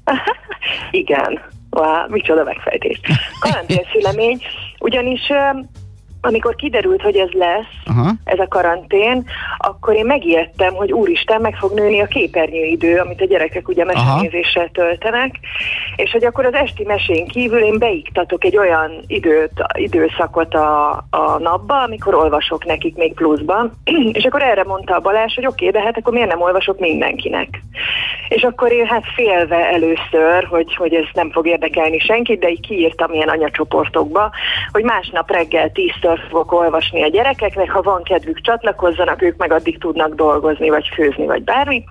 Igen, 0.90 1.40
Wow, 1.70 2.08
micsoda 2.08 2.44
megfejtés. 2.44 3.00
Karantén 3.40 3.86
szülemény, 3.92 4.40
ugyanis 4.78 5.20
amikor 6.20 6.54
kiderült, 6.54 7.02
hogy 7.02 7.16
ez 7.16 7.30
lesz, 7.30 7.74
Aha. 7.86 8.12
ez 8.24 8.38
a 8.38 8.48
karantén, 8.48 9.24
akkor 9.58 9.94
én 9.94 10.06
megijedtem, 10.06 10.74
hogy 10.74 10.92
úristen, 10.92 11.40
meg 11.40 11.56
fog 11.56 11.72
nőni 11.72 12.00
a 12.00 12.06
képernyőidő, 12.06 12.98
amit 12.98 13.20
a 13.20 13.26
gyerekek 13.26 13.68
ugye 13.68 13.84
mesenézéssel 13.84 14.68
töltenek, 14.72 15.34
és 15.96 16.10
hogy 16.10 16.24
akkor 16.24 16.44
az 16.44 16.54
esti 16.54 16.84
mesén 16.84 17.26
kívül 17.26 17.62
én 17.62 17.78
beiktatok 17.78 18.44
egy 18.44 18.56
olyan 18.56 18.90
időt, 19.06 19.52
időszakot 19.72 20.54
a, 20.54 20.90
a 21.10 21.38
napba, 21.38 21.82
amikor 21.82 22.14
olvasok 22.14 22.64
nekik 22.64 22.96
még 22.96 23.14
pluszban, 23.14 23.72
és 24.18 24.24
akkor 24.24 24.42
erre 24.42 24.64
mondta 24.64 24.94
a 24.94 25.00
Balázs, 25.00 25.34
hogy 25.34 25.46
oké, 25.46 25.68
okay, 25.68 25.80
de 25.80 25.86
hát 25.86 25.98
akkor 25.98 26.12
miért 26.12 26.28
nem 26.28 26.40
olvasok 26.40 26.78
mindenkinek? 26.78 27.62
És 28.28 28.42
akkor 28.42 28.72
én 28.72 28.86
hát 28.86 29.04
félve 29.14 29.70
először, 29.72 30.44
hogy, 30.44 30.74
hogy 30.76 30.94
ez 30.94 31.04
nem 31.12 31.30
fog 31.30 31.46
érdekelni 31.46 31.98
senkit, 31.98 32.40
de 32.40 32.48
így 32.48 32.66
kiírtam 32.66 33.12
ilyen 33.12 33.28
anyacsoportokba, 33.28 34.30
hogy 34.72 34.82
másnap 34.82 35.30
reggel 35.30 35.72
10 35.72 35.90
többször 36.10 36.28
fogok 36.28 36.52
olvasni 36.52 37.02
a 37.02 37.08
gyerekeknek, 37.08 37.70
ha 37.70 37.82
van 37.82 38.02
kedvük 38.02 38.40
csatlakozzanak, 38.40 39.22
ők 39.22 39.36
meg 39.36 39.52
addig 39.52 39.78
tudnak 39.78 40.14
dolgozni, 40.14 40.68
vagy 40.68 40.88
főzni, 40.94 41.26
vagy 41.26 41.42
bármi. 41.42 41.84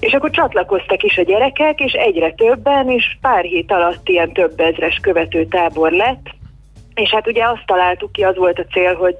És 0.00 0.12
akkor 0.12 0.30
csatlakoztak 0.30 1.02
is 1.02 1.18
a 1.18 1.22
gyerekek, 1.22 1.80
és 1.80 1.92
egyre 1.92 2.32
többen, 2.32 2.90
és 2.90 3.16
pár 3.20 3.44
hét 3.44 3.72
alatt 3.72 4.08
ilyen 4.08 4.32
több 4.32 4.60
ezres 4.60 4.98
követő 5.02 5.44
tábor 5.44 5.92
lett, 5.92 6.26
és 6.94 7.10
hát 7.10 7.26
ugye 7.26 7.44
azt 7.44 7.66
találtuk 7.66 8.12
ki, 8.12 8.22
az 8.22 8.36
volt 8.36 8.58
a 8.58 8.72
cél, 8.72 8.94
hogy, 8.94 9.16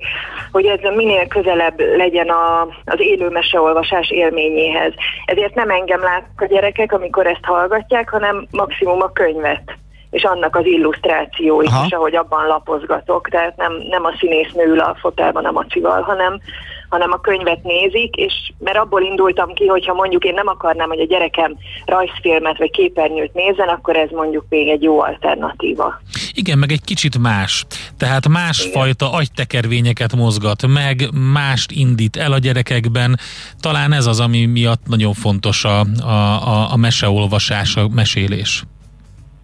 hogy 0.53 0.67
ez 0.67 0.81
minél 0.95 1.27
közelebb 1.27 1.81
legyen 1.97 2.29
a, 2.29 2.69
az 2.85 2.99
élő 2.99 3.29
meseolvasás 3.29 4.11
élményéhez. 4.11 4.93
Ezért 5.25 5.55
nem 5.55 5.71
engem 5.71 6.01
látnak 6.01 6.41
a 6.41 6.47
gyerekek, 6.47 6.93
amikor 6.93 7.27
ezt 7.27 7.45
hallgatják, 7.45 8.09
hanem 8.09 8.47
maximum 8.51 9.03
a 9.03 9.13
könyvet 9.13 9.77
és 10.11 10.25
annak 10.25 10.57
az 10.57 10.65
illusztrációit 10.67 11.71
is, 11.85 11.93
ahogy 11.93 12.15
abban 12.15 12.47
lapozgatok. 12.47 13.29
Tehát 13.29 13.57
nem, 13.57 13.73
nem 13.89 14.05
a 14.05 14.15
színésznő 14.19 14.65
ül 14.65 14.81
a 14.81 14.97
fotelban 15.01 15.45
a 15.45 15.51
macival, 15.51 16.03
hanem, 16.03 16.41
hanem 16.89 17.13
a 17.13 17.21
könyvet 17.21 17.63
nézik, 17.63 18.15
és 18.15 18.33
mert 18.59 18.77
abból 18.77 19.03
indultam 19.03 19.55
ki, 19.55 19.67
hogyha 19.67 19.95
mondjuk 19.95 20.25
én 20.25 20.35
nem 20.35 20.47
akarnám, 20.47 20.89
hogy 20.89 21.01
a 21.01 21.07
gyerekem 21.07 21.57
rajzfilmet 21.85 22.59
vagy 22.59 22.71
képernyőt 22.71 23.35
nézzen, 23.35 23.69
akkor 23.69 23.97
ez 23.97 24.11
mondjuk 24.11 24.45
még 24.49 24.69
egy 24.69 24.83
jó 24.83 25.01
alternatíva. 25.01 26.01
Igen, 26.33 26.59
meg 26.59 26.73
egy 26.73 26.85
kicsit 26.85 27.19
más. 27.19 27.65
Tehát 27.99 28.29
másfajta 28.29 29.13
agytekervényeket 29.13 30.15
mozgat 30.17 30.67
meg, 30.67 31.09
mást 31.33 31.71
indít 31.71 32.17
el 32.17 32.33
a 32.33 32.39
gyerekekben. 32.39 33.19
Talán 33.61 33.93
ez 33.93 34.07
az, 34.07 34.21
ami 34.21 34.47
miatt 34.47 34.87
nagyon 34.87 35.13
fontos 35.13 35.65
a, 35.65 35.81
a, 36.01 36.11
a, 36.49 36.73
a 36.73 36.77
meseolvasás, 36.77 37.77
a 37.77 37.89
mesélés. 37.89 38.65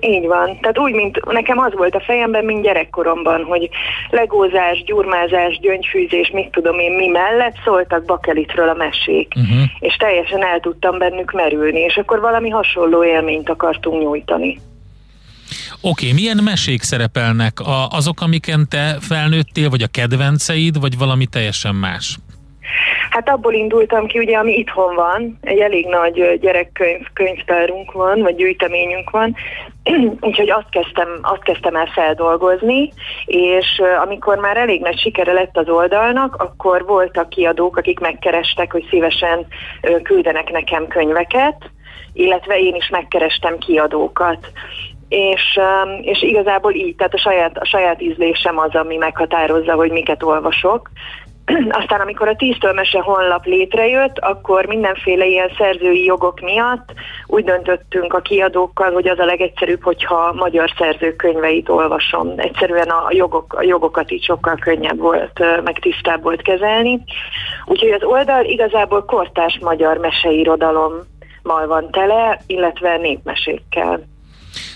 Így 0.04 0.26
van. 0.26 0.58
Tehát 0.60 0.78
úgy, 0.78 0.92
mint 0.92 1.24
nekem 1.24 1.58
az 1.58 1.72
volt 1.76 1.94
a 1.94 2.00
fejemben, 2.00 2.44
mint 2.44 2.62
gyerekkoromban, 2.62 3.44
hogy 3.44 3.68
legózás, 4.10 4.82
gyurmázás, 4.84 5.58
gyöngyfűzés, 5.60 6.30
mit 6.30 6.50
tudom 6.50 6.78
én 6.78 6.92
mi 6.92 7.06
mellett 7.06 7.56
szóltak 7.64 8.04
bakelitről 8.04 8.68
a 8.68 8.74
mesék. 8.74 9.32
Uh-huh. 9.36 9.62
És 9.78 9.96
teljesen 9.96 10.44
el 10.44 10.60
tudtam 10.60 10.98
bennük 10.98 11.32
merülni, 11.32 11.80
és 11.80 11.96
akkor 11.96 12.20
valami 12.20 12.48
hasonló 12.48 13.04
élményt 13.04 13.48
akartunk 13.48 14.02
nyújtani. 14.02 14.58
Oké, 15.80 16.06
okay, 16.06 16.12
milyen 16.12 16.40
mesék 16.44 16.82
szerepelnek? 16.82 17.60
A, 17.60 17.88
azok, 17.88 18.20
amiken 18.20 18.68
te 18.68 18.96
felnőttél, 19.00 19.70
vagy 19.70 19.82
a 19.82 19.86
kedvenceid, 19.86 20.80
vagy 20.80 20.98
valami 20.98 21.26
teljesen 21.26 21.74
más? 21.74 22.18
Hát 23.10 23.28
abból 23.28 23.52
indultam 23.52 24.06
ki, 24.06 24.18
ugye, 24.18 24.36
ami 24.36 24.52
itthon 24.52 24.94
van, 24.94 25.38
egy 25.40 25.58
elég 25.58 25.86
nagy 25.86 26.38
gyerekkönyv, 26.40 27.06
könyvtárunk 27.12 27.92
van, 27.92 28.20
vagy 28.20 28.34
gyűjteményünk 28.34 29.10
van, 29.10 29.36
úgyhogy 30.20 30.50
azt 30.50 30.68
kezdtem, 30.70 31.08
azt 31.22 31.42
kezdtem 31.42 31.76
el 31.76 31.86
feldolgozni, 31.86 32.92
és 33.26 33.82
amikor 34.02 34.38
már 34.38 34.56
elég 34.56 34.80
nagy 34.80 34.98
sikere 34.98 35.32
lett 35.32 35.56
az 35.56 35.68
oldalnak, 35.68 36.34
akkor 36.34 36.84
voltak 36.84 37.28
kiadók, 37.28 37.76
akik 37.76 37.98
megkerestek, 37.98 38.72
hogy 38.72 38.86
szívesen 38.90 39.46
küldenek 40.02 40.50
nekem 40.50 40.86
könyveket, 40.86 41.70
illetve 42.12 42.58
én 42.58 42.74
is 42.74 42.88
megkerestem 42.88 43.58
kiadókat. 43.58 44.50
És, 45.08 45.60
és 46.00 46.22
igazából 46.22 46.72
így, 46.74 46.96
tehát 46.96 47.14
a 47.14 47.18
saját, 47.18 47.58
a 47.58 47.64
saját 47.64 48.02
ízlésem 48.02 48.58
az, 48.58 48.74
ami 48.74 48.96
meghatározza, 48.96 49.74
hogy 49.74 49.90
miket 49.90 50.22
olvasok. 50.22 50.90
Aztán 51.80 52.00
amikor 52.00 52.28
a 52.28 52.36
tíztől 52.36 52.72
mese 52.72 53.00
honlap 53.00 53.44
létrejött, 53.44 54.18
akkor 54.18 54.66
mindenféle 54.66 55.26
ilyen 55.26 55.50
szerzői 55.58 56.04
jogok 56.04 56.40
miatt 56.40 56.92
úgy 57.26 57.44
döntöttünk 57.44 58.14
a 58.14 58.20
kiadókkal, 58.20 58.92
hogy 58.92 59.08
az 59.08 59.18
a 59.18 59.24
legegyszerűbb, 59.24 59.82
hogyha 59.82 60.32
magyar 60.32 60.72
szerzők 60.78 61.16
könyveit 61.16 61.68
olvasom. 61.68 62.32
Egyszerűen 62.36 62.88
a, 62.88 63.06
jogok, 63.10 63.54
a 63.54 63.62
jogokat 63.62 64.10
így 64.10 64.24
sokkal 64.24 64.56
könnyebb 64.56 64.98
volt, 64.98 65.62
meg 65.64 65.78
tisztább 65.78 66.22
volt 66.22 66.42
kezelni. 66.42 67.04
Úgyhogy 67.64 67.90
az 67.90 68.04
oldal 68.04 68.44
igazából 68.44 69.04
kortás 69.04 69.58
magyar 69.60 69.96
meseirodalommal 69.96 71.66
van 71.66 71.90
tele, 71.90 72.40
illetve 72.46 72.96
népmesékkel. 72.96 74.11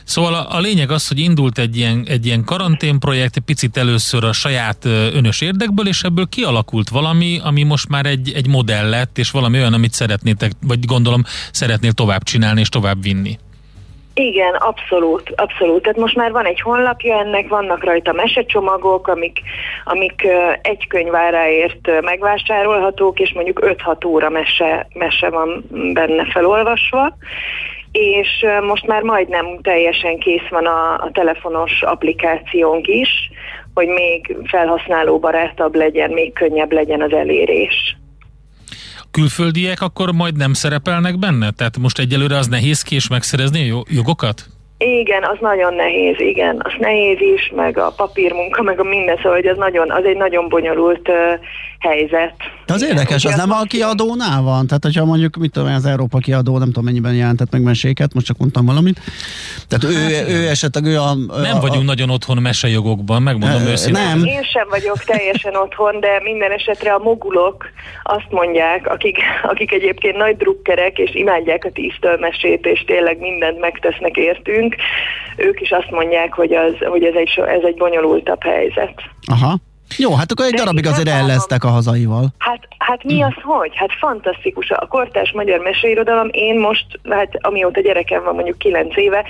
Szóval 0.04 0.34
a, 0.34 0.56
a 0.56 0.60
lényeg 0.60 0.90
az, 0.90 1.08
hogy 1.08 1.18
indult 1.18 1.58
egy 1.58 1.76
ilyen, 1.76 2.06
egy 2.08 2.26
ilyen 2.26 2.44
karanténprojekt, 2.44 3.36
egy 3.36 3.42
picit 3.42 3.76
először 3.76 4.24
a 4.24 4.32
saját 4.32 4.84
önös 4.84 5.40
érdekből, 5.40 5.86
és 5.86 6.02
ebből 6.02 6.28
kialakult 6.28 6.88
valami, 6.88 7.40
ami 7.44 7.62
most 7.62 7.88
már 7.88 8.06
egy, 8.06 8.32
egy 8.34 8.46
modell 8.46 8.88
lett, 8.88 9.18
és 9.18 9.30
valami 9.30 9.58
olyan, 9.58 9.72
amit 9.72 9.92
szeretnétek, 9.92 10.52
vagy 10.60 10.84
gondolom 10.84 11.22
szeretnél 11.52 11.92
tovább 11.92 12.22
csinálni 12.22 12.60
és 12.60 12.68
tovább 12.68 13.02
vinni. 13.02 13.38
Igen, 14.18 14.54
abszolút, 14.54 15.32
abszolút. 15.34 15.82
Tehát 15.82 15.98
most 15.98 16.16
már 16.16 16.32
van 16.32 16.46
egy 16.46 16.60
honlapja 16.60 17.18
ennek, 17.18 17.48
vannak 17.48 17.84
rajta 17.84 18.12
mesecsomagok, 18.12 19.08
amik, 19.08 19.40
amik 19.84 20.26
egy 20.62 20.86
könyváráért 20.86 22.02
megvásárolhatók, 22.02 23.20
és 23.20 23.32
mondjuk 23.32 23.60
5-6 23.62 24.06
óra 24.06 24.28
mese, 24.28 24.88
mese 24.92 25.30
van 25.30 25.64
benne 25.92 26.24
felolvasva, 26.32 27.16
és 27.96 28.28
most 28.62 28.86
már 28.86 29.02
majdnem 29.02 29.58
teljesen 29.62 30.18
kész 30.18 30.48
van 30.50 30.66
a, 30.66 30.94
a 30.94 31.10
telefonos 31.12 31.82
applikációnk 31.82 32.86
is, 32.86 33.08
hogy 33.74 33.88
még 33.88 34.36
felhasználóbarátabb 34.44 35.74
legyen, 35.74 36.10
még 36.10 36.32
könnyebb 36.32 36.72
legyen 36.72 37.00
az 37.00 37.12
elérés. 37.12 37.96
Külföldiek 39.10 39.80
akkor 39.80 40.12
majd 40.12 40.36
nem 40.36 40.52
szerepelnek 40.52 41.18
benne? 41.18 41.50
Tehát 41.50 41.78
most 41.78 41.98
egyelőre 41.98 42.36
az 42.36 42.46
nehéz 42.46 42.82
ki 42.82 42.94
és 42.94 43.08
megszerezni 43.08 43.70
a 43.70 43.82
jogokat? 43.88 44.55
Igen, 44.78 45.24
az 45.24 45.36
nagyon 45.40 45.74
nehéz, 45.74 46.20
igen, 46.20 46.60
az 46.64 46.72
nehéz 46.78 47.18
is, 47.20 47.52
meg 47.54 47.78
a 47.78 47.92
papírmunka, 47.96 48.62
meg 48.62 48.80
a 48.80 48.82
minden, 48.82 49.16
szóval 49.16 49.32
hogy 49.32 49.46
az, 49.46 49.56
nagyon, 49.56 49.90
az 49.90 50.04
egy 50.04 50.16
nagyon 50.16 50.48
bonyolult 50.48 51.08
uh, 51.08 51.16
helyzet. 51.78 52.34
De 52.66 52.72
az 52.74 52.84
érdekes, 52.84 53.24
az 53.24 53.34
nem 53.34 53.50
a 53.50 53.62
kiadónál 53.62 54.42
van? 54.42 54.66
Tehát, 54.66 54.82
hogyha 54.82 55.04
mondjuk, 55.04 55.36
mit 55.36 55.52
tudom, 55.52 55.74
az 55.74 55.86
Európa 55.86 56.18
kiadó, 56.18 56.58
nem 56.58 56.66
tudom 56.66 56.84
mennyiben 56.84 57.14
jelentett 57.14 57.50
meg 57.50 57.62
meséket, 57.62 58.14
most 58.14 58.26
csak 58.26 58.38
mondtam 58.38 58.66
valamit. 58.66 59.00
Tehát 59.68 59.84
ő, 59.84 60.14
hát, 60.14 60.28
ő 60.28 60.48
esetleg 60.48 60.84
ő 60.84 60.98
a... 60.98 61.14
Nem 61.14 61.56
a, 61.56 61.60
vagyunk 61.60 61.82
a, 61.82 61.84
nagyon 61.84 62.10
otthon 62.10 62.42
mesejogokban, 62.42 63.22
megmondom 63.22 63.66
e, 63.66 63.70
őszintén. 63.70 64.02
Nem. 64.02 64.24
Én 64.24 64.42
sem 64.42 64.66
vagyok 64.68 64.98
teljesen 65.04 65.54
otthon, 65.56 66.00
de 66.00 66.20
minden 66.22 66.50
esetre 66.50 66.92
a 66.92 66.98
mogulok 66.98 67.64
azt 68.02 68.30
mondják, 68.30 68.90
akik, 68.90 69.18
akik 69.42 69.72
egyébként 69.72 70.16
nagy 70.16 70.36
drukkerek, 70.36 70.98
és 70.98 71.14
imádják 71.14 71.64
a 71.64 71.70
tíztől 71.70 72.16
mesét, 72.20 72.66
és 72.66 72.84
tényleg 72.86 73.18
mindent 73.18 73.60
megtesznek 73.60 74.16
értünk, 74.16 74.65
ők 75.36 75.60
is 75.60 75.70
azt 75.70 75.90
mondják, 75.90 76.32
hogy, 76.32 76.54
az, 76.54 76.74
hogy 76.88 77.04
ez, 77.04 77.14
egy, 77.14 77.42
ez 77.46 77.62
egy 77.62 77.76
bonyolultabb 77.76 78.42
helyzet. 78.42 78.94
Aha. 79.26 79.56
Jó, 79.96 80.14
hát 80.14 80.32
akkor 80.32 80.44
egy 80.44 80.52
De 80.52 80.58
darabig 80.58 80.86
azért 80.86 81.08
elleztek 81.08 81.64
a 81.64 81.68
hazaival. 81.68 82.26
Hát, 82.38 82.68
hát 82.78 83.04
mi 83.04 83.22
az 83.22 83.34
hogy? 83.42 83.70
Hát 83.74 83.92
fantasztikus. 83.98 84.70
A 84.70 84.86
kortás 84.86 85.32
magyar 85.32 85.60
meseirodalom, 85.60 86.28
én 86.30 86.58
most, 86.58 86.86
hát 87.08 87.38
amióta 87.40 87.80
gyerekem 87.80 88.24
van 88.24 88.34
mondjuk 88.34 88.58
kilenc 88.58 88.96
éve, 88.96 89.24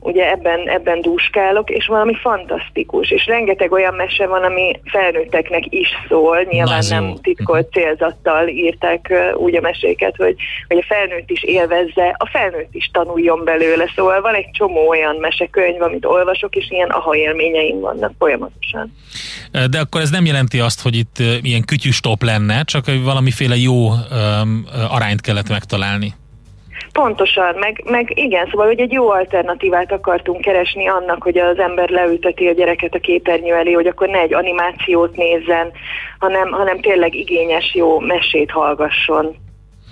ugye 0.00 0.30
ebben, 0.30 0.68
ebben 0.68 1.00
dúskálok, 1.00 1.70
és 1.70 1.86
valami 1.86 2.14
fantasztikus, 2.14 3.10
és 3.10 3.26
rengeteg 3.26 3.72
olyan 3.72 3.94
mese 3.94 4.26
van, 4.26 4.42
ami 4.42 4.80
felnőtteknek 4.84 5.64
is 5.68 5.88
szól, 6.08 6.42
nyilván 6.42 6.84
nem 6.88 7.16
titkolt 7.22 7.68
mhm. 7.70 7.80
célzattal 7.80 8.48
írták 8.48 9.12
úgy 9.34 9.56
a 9.56 9.60
meséket, 9.60 10.16
hogy, 10.16 10.34
hogy 10.68 10.78
a 10.78 10.84
felnőtt 10.88 11.30
is 11.30 11.42
élvezze, 11.42 12.14
a 12.18 12.28
felnőtt 12.28 12.74
is 12.74 12.90
tanuljon 12.92 13.44
belőle, 13.44 13.92
szóval 13.96 14.20
van 14.20 14.34
egy 14.34 14.50
csomó 14.52 14.88
olyan 14.88 15.16
mesekönyv, 15.16 15.82
amit 15.82 16.04
olvasok, 16.04 16.56
és 16.56 16.70
ilyen 16.70 16.88
aha 16.88 17.16
élményeim 17.16 17.80
vannak 17.80 18.12
folyamatosan. 18.18 18.92
De 19.70 19.78
akkor 19.78 20.00
ez 20.00 20.10
nem 20.10 20.24
jelenti 20.24 20.60
azt, 20.60 20.82
hogy 20.82 20.96
itt 20.96 21.16
ilyen 21.42 21.64
kütyüstop 21.64 22.22
lenne, 22.22 22.62
csak 22.62 22.84
valamiféle 23.04 23.56
jó 23.56 23.88
um, 23.88 24.66
arányt 24.90 25.20
kellett 25.20 25.48
megtalálni. 25.48 26.14
Pontosan, 26.92 27.54
meg, 27.58 27.82
meg 27.84 28.18
igen, 28.18 28.46
szóval 28.50 28.66
hogy 28.66 28.80
egy 28.80 28.92
jó 28.92 29.10
alternatívát 29.10 29.92
akartunk 29.92 30.40
keresni 30.40 30.88
annak, 30.88 31.22
hogy 31.22 31.38
az 31.38 31.58
ember 31.58 31.88
leülteti 31.88 32.46
a 32.46 32.52
gyereket 32.52 32.94
a 32.94 32.98
képernyő 32.98 33.54
elé, 33.54 33.72
hogy 33.72 33.86
akkor 33.86 34.08
ne 34.08 34.18
egy 34.18 34.34
animációt 34.34 35.16
nézzen, 35.16 35.70
hanem, 36.18 36.50
hanem 36.50 36.80
tényleg 36.80 37.14
igényes, 37.14 37.74
jó 37.74 37.98
mesét 37.98 38.50
hallgasson, 38.50 39.36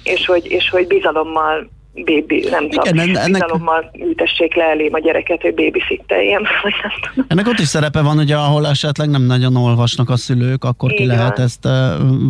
és 0.05 0.27
hogy, 0.27 0.51
és 0.51 0.71
hogy 0.71 0.87
bizalommal 0.87 1.69
bébi, 2.05 2.47
nem 2.51 2.65
Igen, 2.65 2.83
tudom, 2.85 3.17
ennek... 3.17 3.33
bizalommal 3.33 3.91
ültessék 3.99 4.55
le 4.55 4.65
elém 4.65 4.95
a 4.95 4.99
gyereket, 4.99 5.41
hogy 5.41 5.55
babysitteljem, 5.55 6.43
vagy 6.63 6.75
nem 6.83 6.93
tudom. 7.01 7.27
Ennek 7.29 7.47
ott 7.47 7.59
is 7.59 7.67
szerepe 7.69 8.03
van, 8.03 8.19
ugye, 8.19 8.37
ahol 8.37 8.67
esetleg 8.67 9.11
nem 9.11 9.23
nagyon 9.23 9.57
olvasnak 9.57 10.11
a 10.11 10.17
szülők, 10.17 10.65
akkor 10.65 10.93
Igen. 10.93 11.03
ki 11.03 11.15
lehet 11.15 11.39
ezt 11.39 11.69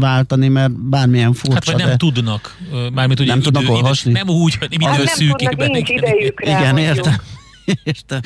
váltani, 0.01 0.49
mert 0.49 0.73
bármilyen 0.73 1.33
furcsa. 1.33 1.55
Hát 1.55 1.65
vagy 1.65 1.77
nem 1.77 1.89
de... 1.89 1.97
tudnak, 1.97 2.57
mármint 2.95 3.21
ugye 3.21 3.31
nem 3.31 3.41
tudnak 3.41 3.69
olvasni. 3.69 4.13
Nem 4.13 4.29
úgy, 4.29 4.55
hogy 4.59 4.69
mindő 4.79 5.05
hát 5.05 5.07
szűkik 5.07 5.57
benne. 5.57 5.73
Nincs 5.73 5.89
idejük 5.91 6.41
rá, 6.41 6.59
Igen, 6.59 6.79
értem. 6.79 7.15
Értem. 7.85 8.21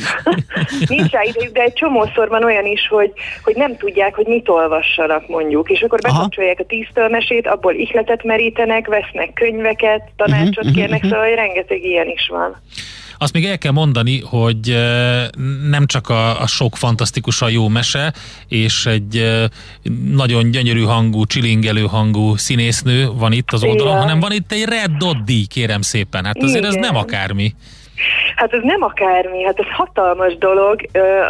Nincs 0.86 1.10
rá 1.10 1.22
idejük, 1.22 1.52
de 1.52 1.62
egy 1.62 1.72
csomószor 1.72 2.28
van 2.28 2.44
olyan 2.44 2.66
is, 2.66 2.88
hogy, 2.88 3.12
hogy 3.42 3.54
nem 3.56 3.76
tudják, 3.76 4.14
hogy 4.14 4.26
mit 4.26 4.48
olvassanak 4.48 5.28
mondjuk, 5.28 5.70
és 5.70 5.80
akkor 5.80 6.00
bekapcsolják 6.00 6.58
a 6.58 6.64
tíztől 6.64 7.10
abból 7.42 7.74
ihletet 7.74 8.24
merítenek, 8.24 8.86
vesznek 8.86 9.32
könyveket, 9.32 10.02
tanácsot 10.16 10.56
uh-huh, 10.56 10.72
kérnek, 10.72 10.96
uh-huh. 10.96 11.10
szóval 11.10 11.26
hogy 11.26 11.34
rengeteg 11.34 11.84
ilyen 11.84 12.08
is 12.08 12.28
van. 12.28 12.60
Azt 13.18 13.32
még 13.32 13.44
el 13.44 13.58
kell 13.58 13.72
mondani, 13.72 14.20
hogy 14.20 14.78
nem 15.70 15.86
csak 15.86 16.08
a, 16.08 16.40
a 16.40 16.46
sok 16.46 16.76
fantasztikusan 16.76 17.50
jó 17.50 17.68
mese, 17.68 18.12
és 18.48 18.86
egy 18.86 19.40
nagyon 20.12 20.50
gyönyörű 20.50 20.82
hangú, 20.82 21.24
csilingelő 21.24 21.82
hangú 21.82 22.36
színésznő 22.36 23.08
van 23.12 23.32
itt 23.32 23.52
az 23.52 23.64
oldalon, 23.64 23.92
Igen. 23.92 24.02
hanem 24.02 24.20
van 24.20 24.32
itt 24.32 24.52
egy 24.52 24.64
Red 24.64 24.90
Dot 24.90 25.24
díj, 25.24 25.44
kérem 25.44 25.80
szépen. 25.80 26.24
Hát 26.24 26.42
azért 26.42 26.64
Igen. 26.64 26.76
ez 26.76 26.86
nem 26.86 26.96
akármi. 26.96 27.54
Hát 28.36 28.52
ez 28.52 28.62
nem 28.62 28.82
akármi, 28.82 29.42
hát 29.42 29.58
ez 29.58 29.66
hatalmas 29.70 30.36
dolog. 30.36 30.80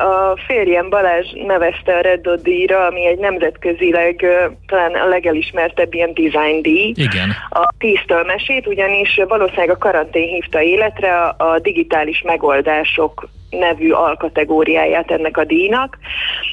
A 0.03 0.37
férjem 0.47 0.89
Balázs 0.89 1.27
nevezte 1.47 1.97
a 1.97 2.01
Red 2.01 2.21
Dot 2.21 2.43
díjra, 2.43 2.87
ami 2.87 3.07
egy 3.07 3.19
nemzetközileg 3.19 4.27
talán 4.67 4.95
a 4.95 5.09
legelismertebb 5.09 5.95
ilyen 5.95 6.15
design 6.15 6.63
díj. 6.63 6.93
Igen. 6.97 7.31
A 7.51 7.73
tíztől 7.79 8.25
mesét, 8.25 8.67
ugyanis 8.67 9.21
valószínűleg 9.29 9.71
a 9.71 9.79
karantén 9.79 10.29
hívta 10.29 10.63
életre 10.63 11.17
a, 11.17 11.35
a 11.39 11.59
digitális 11.59 12.23
megoldások 12.23 13.29
nevű 13.51 13.91
alkategóriáját 13.91 15.11
ennek 15.11 15.37
a 15.37 15.45
díjnak, 15.45 15.99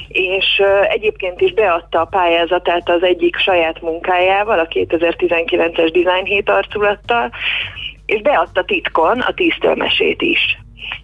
és 0.08 0.62
egyébként 0.90 1.42
is 1.42 1.54
beadta 1.54 2.02
a 2.02 2.06
pályázatát 2.06 2.90
az 2.90 3.04
egyik 3.04 3.36
saját 3.36 3.82
munkájával, 3.82 4.60
a 4.60 4.68
2019-es 4.68 5.90
Design 5.94 6.26
Hét 6.26 6.50
arculattal, 6.50 7.32
és 8.10 8.22
beadta 8.22 8.64
titkon 8.64 9.20
a 9.20 9.34
tíztől 9.34 9.76
is. 10.22 10.58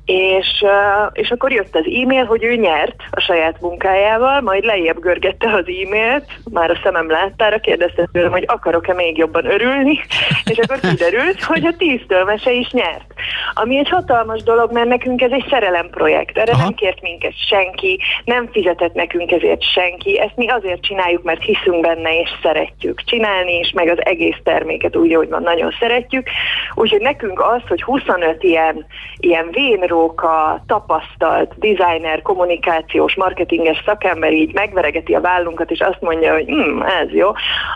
És, 0.05 0.65
és 1.13 1.29
akkor 1.29 1.51
jött 1.51 1.75
az 1.75 1.85
e-mail, 2.01 2.25
hogy 2.25 2.43
ő 2.43 2.55
nyert 2.55 2.95
a 3.11 3.19
saját 3.19 3.61
munkájával, 3.61 4.41
majd 4.41 4.63
lejjebb 4.63 4.99
görgette 4.99 5.49
az 5.53 5.65
e-mailt, 5.83 6.25
már 6.51 6.69
a 6.69 6.79
szemem 6.83 7.09
láttára, 7.09 7.59
kérdezte 7.59 8.09
tőlem, 8.11 8.31
hogy 8.31 8.43
akarok-e 8.47 8.93
még 8.93 9.17
jobban 9.17 9.45
örülni, 9.45 9.99
és 10.45 10.57
akkor 10.57 10.79
kiderült, 10.79 11.43
hogy 11.43 11.65
a 11.65 11.75
tíztől 11.77 12.23
mese 12.23 12.51
is 12.51 12.71
nyert. 12.71 13.13
Ami 13.53 13.77
egy 13.77 13.89
hatalmas 13.89 14.43
dolog, 14.43 14.71
mert 14.71 14.87
nekünk 14.87 15.21
ez 15.21 15.31
egy 15.31 15.45
szerelemprojekt. 15.49 16.37
Erre 16.37 16.51
Aha. 16.51 16.63
nem 16.63 16.73
kért 16.73 17.01
minket 17.01 17.33
senki, 17.47 17.99
nem 18.25 18.49
fizetett 18.51 18.93
nekünk 18.93 19.31
ezért 19.31 19.61
senki. 19.61 20.19
Ezt 20.19 20.35
mi 20.35 20.47
azért 20.47 20.81
csináljuk, 20.81 21.23
mert 21.23 21.41
hiszünk 21.41 21.81
benne 21.81 22.19
és 22.19 22.29
szeretjük 22.41 23.01
csinálni, 23.03 23.53
és 23.53 23.71
meg 23.71 23.87
az 23.87 24.05
egész 24.05 24.37
terméket 24.43 24.95
úgy, 24.95 25.13
hogy 25.13 25.29
van, 25.29 25.41
nagyon 25.41 25.73
szeretjük. 25.79 26.27
Úgyhogy 26.75 27.01
nekünk 27.01 27.39
az, 27.39 27.61
hogy 27.67 27.81
25 27.83 28.43
ilyen, 28.43 28.85
ilyen 29.19 29.47
vénróka, 29.95 30.63
tapasztalt 30.67 31.53
designer, 31.59 32.21
kommunikációs, 32.21 33.15
marketinges 33.15 33.81
szakember 33.85 34.33
így 34.33 34.53
megveregeti 34.53 35.13
a 35.13 35.21
vállunkat, 35.21 35.71
és 35.71 35.79
azt 35.79 36.01
mondja, 36.01 36.33
hogy 36.33 36.45
hm, 36.45 36.81
ez 36.81 37.11
jó, 37.11 37.27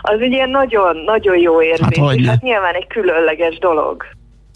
az 0.02 0.20
ilyen 0.20 0.50
nagyon-nagyon 0.50 1.38
jó 1.38 1.62
érzés. 1.62 1.98
Hát, 1.98 2.16
és 2.16 2.26
hát 2.26 2.42
nyilván 2.42 2.74
egy 2.74 2.86
különleges 2.86 3.58
dolog. 3.58 4.04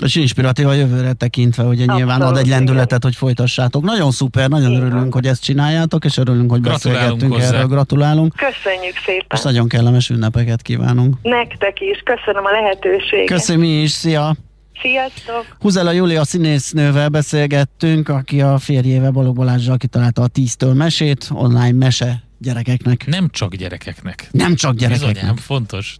És 0.05 0.17
inspiratív 0.17 0.67
a 0.67 0.73
jövőre 0.73 1.13
tekintve, 1.13 1.63
hogy 1.63 1.81
Abszolút, 1.81 1.97
nyilván 1.97 2.21
ad 2.21 2.37
egy 2.37 2.47
lendületet, 2.47 2.87
igen. 2.87 3.01
hogy 3.03 3.15
folytassátok. 3.17 3.83
Nagyon 3.83 4.11
szuper, 4.11 4.49
nagyon 4.49 4.71
igen. 4.71 4.83
örülünk, 4.83 5.15
hogy 5.15 5.27
ezt 5.27 5.43
csináljátok, 5.43 6.05
és 6.05 6.17
örülünk, 6.17 6.51
hogy 6.51 6.61
beszélgettünk 6.61 7.39
erről. 7.39 7.67
Gratulálunk. 7.67 8.33
Köszönjük 8.37 8.97
szépen. 9.05 9.27
És 9.35 9.43
nagyon 9.43 9.69
kellemes 9.69 10.09
ünnepeket 10.09 10.63
kívánunk. 10.63 11.15
Nektek 11.23 11.81
is, 11.81 12.03
köszönöm 12.05 12.45
a 12.45 12.51
lehetőséget. 12.51 13.27
Köszönöm 13.27 13.61
mi 13.61 13.69
is, 13.69 13.91
szia! 13.91 14.35
Sziasztok! 14.83 15.57
Huzela 15.61 15.91
Júlia 15.91 16.25
színésznővel 16.25 17.09
beszélgettünk, 17.09 18.09
aki 18.09 18.41
a 18.41 18.59
férjével 18.59 19.11
Balog 19.11 19.35
Balázsral 19.35 19.77
kitalálta 19.77 20.23
a 20.23 20.27
tíztől 20.27 20.75
mesét, 20.75 21.29
online 21.33 21.73
mese 21.73 22.23
gyerekeknek. 22.39 23.07
Nem 23.07 23.29
csak 23.31 23.55
gyerekeknek. 23.55 24.29
Nem 24.31 24.55
csak 24.55 24.75
gyerekeknek. 24.75 25.13
Bizonyám, 25.15 25.37
fontos. 25.37 25.97